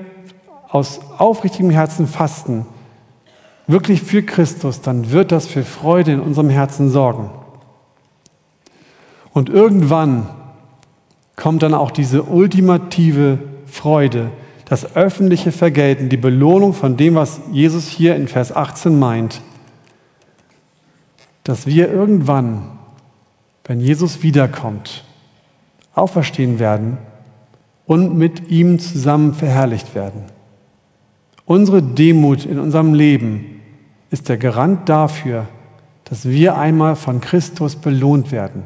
aus 0.70 1.00
aufrichtigem 1.18 1.70
Herzen 1.70 2.08
fasten, 2.08 2.66
wirklich 3.68 4.02
für 4.02 4.24
Christus, 4.24 4.82
dann 4.82 5.12
wird 5.12 5.32
das 5.32 5.48
für 5.48 5.64
Freude 5.64 6.14
in 6.14 6.20
unserem 6.20 6.50
Herzen 6.50 6.90
sorgen. 6.90 7.30
Und 9.34 9.50
irgendwann 9.50 10.28
kommt 11.36 11.64
dann 11.64 11.74
auch 11.74 11.92
diese 11.92 12.24
ultimative 12.24 13.40
Freude, 13.66 14.32
das 14.66 14.96
öffentliche 14.96 15.52
Vergelten, 15.52 16.10
die 16.10 16.18
Belohnung 16.18 16.74
von 16.74 16.98
dem, 16.98 17.16
was 17.16 17.40
Jesus 17.52 17.88
hier 17.88 18.16
in 18.16 18.28
Vers 18.28 18.56
18 18.56 18.98
meint, 18.98 19.42
dass 21.44 21.68
wir 21.68 21.92
irgendwann, 21.92 22.72
wenn 23.66 23.80
Jesus 23.80 24.24
wiederkommt, 24.24 25.04
auferstehen 25.94 26.60
werden 26.60 26.98
und 27.86 28.18
mit 28.18 28.50
ihm 28.50 28.80
zusammen 28.80 29.34
verherrlicht 29.34 29.94
werden. 29.94 30.24
Unsere 31.46 31.84
Demut 31.84 32.46
in 32.46 32.60
unserem 32.60 32.94
Leben 32.96 33.62
ist 34.10 34.30
der 34.30 34.38
Garant 34.38 34.90
dafür, 34.90 35.48
dass 36.06 36.28
wir 36.28 36.58
einmal 36.58 36.96
von 36.96 37.22
Christus 37.22 37.76
belohnt 37.76 38.32
werden. 38.32 38.64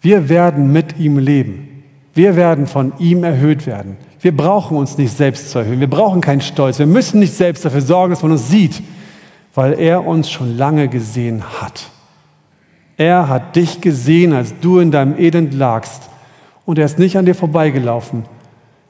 Wir 0.00 0.28
werden 0.28 0.72
mit 0.72 0.98
ihm 0.98 1.18
leben. 1.18 1.84
Wir 2.14 2.36
werden 2.36 2.66
von 2.66 2.92
ihm 2.98 3.24
erhöht 3.24 3.66
werden. 3.66 3.96
Wir 4.20 4.36
brauchen 4.36 4.76
uns 4.76 4.98
nicht 4.98 5.16
selbst 5.16 5.50
zu 5.50 5.60
erhöhen. 5.60 5.80
Wir 5.80 5.90
brauchen 5.90 6.20
keinen 6.20 6.40
Stolz. 6.40 6.78
Wir 6.78 6.86
müssen 6.86 7.20
nicht 7.20 7.34
selbst 7.34 7.64
dafür 7.64 7.80
sorgen, 7.80 8.12
dass 8.12 8.22
man 8.22 8.32
uns 8.32 8.48
sieht, 8.48 8.82
weil 9.54 9.78
er 9.78 10.06
uns 10.06 10.30
schon 10.30 10.56
lange 10.56 10.88
gesehen 10.88 11.42
hat. 11.60 11.90
Er 12.96 13.28
hat 13.28 13.56
dich 13.56 13.80
gesehen, 13.80 14.32
als 14.32 14.54
du 14.60 14.78
in 14.78 14.90
deinem 14.90 15.18
Elend 15.18 15.54
lagst. 15.54 16.10
Und 16.66 16.78
er 16.78 16.84
ist 16.84 16.98
nicht 16.98 17.16
an 17.16 17.24
dir 17.24 17.34
vorbeigelaufen. 17.34 18.24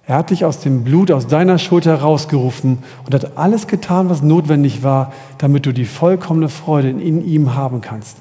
Er 0.06 0.16
hat 0.16 0.30
dich 0.30 0.44
aus 0.44 0.58
dem 0.58 0.82
Blut, 0.82 1.12
aus 1.12 1.28
deiner 1.28 1.58
Schuld 1.58 1.86
herausgerufen 1.86 2.78
und 3.04 3.14
hat 3.14 3.36
alles 3.38 3.68
getan, 3.68 4.10
was 4.10 4.22
notwendig 4.22 4.82
war, 4.82 5.12
damit 5.38 5.66
du 5.66 5.72
die 5.72 5.84
vollkommene 5.84 6.48
Freude 6.48 6.90
in 6.90 7.24
ihm 7.24 7.54
haben 7.54 7.80
kannst. 7.80 8.16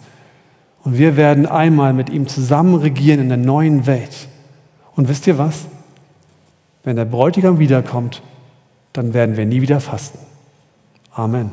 Und 0.83 0.97
wir 0.97 1.17
werden 1.17 1.45
einmal 1.45 1.93
mit 1.93 2.09
ihm 2.09 2.27
zusammen 2.27 2.75
regieren 2.75 3.19
in 3.19 3.29
der 3.29 3.37
neuen 3.37 3.85
Welt. 3.85 4.27
Und 4.95 5.09
wisst 5.09 5.27
ihr 5.27 5.37
was? 5.37 5.65
Wenn 6.83 6.95
der 6.95 7.05
Bräutigam 7.05 7.59
wiederkommt, 7.59 8.21
dann 8.93 9.13
werden 9.13 9.37
wir 9.37 9.45
nie 9.45 9.61
wieder 9.61 9.79
fasten. 9.79 10.19
Amen. 11.13 11.51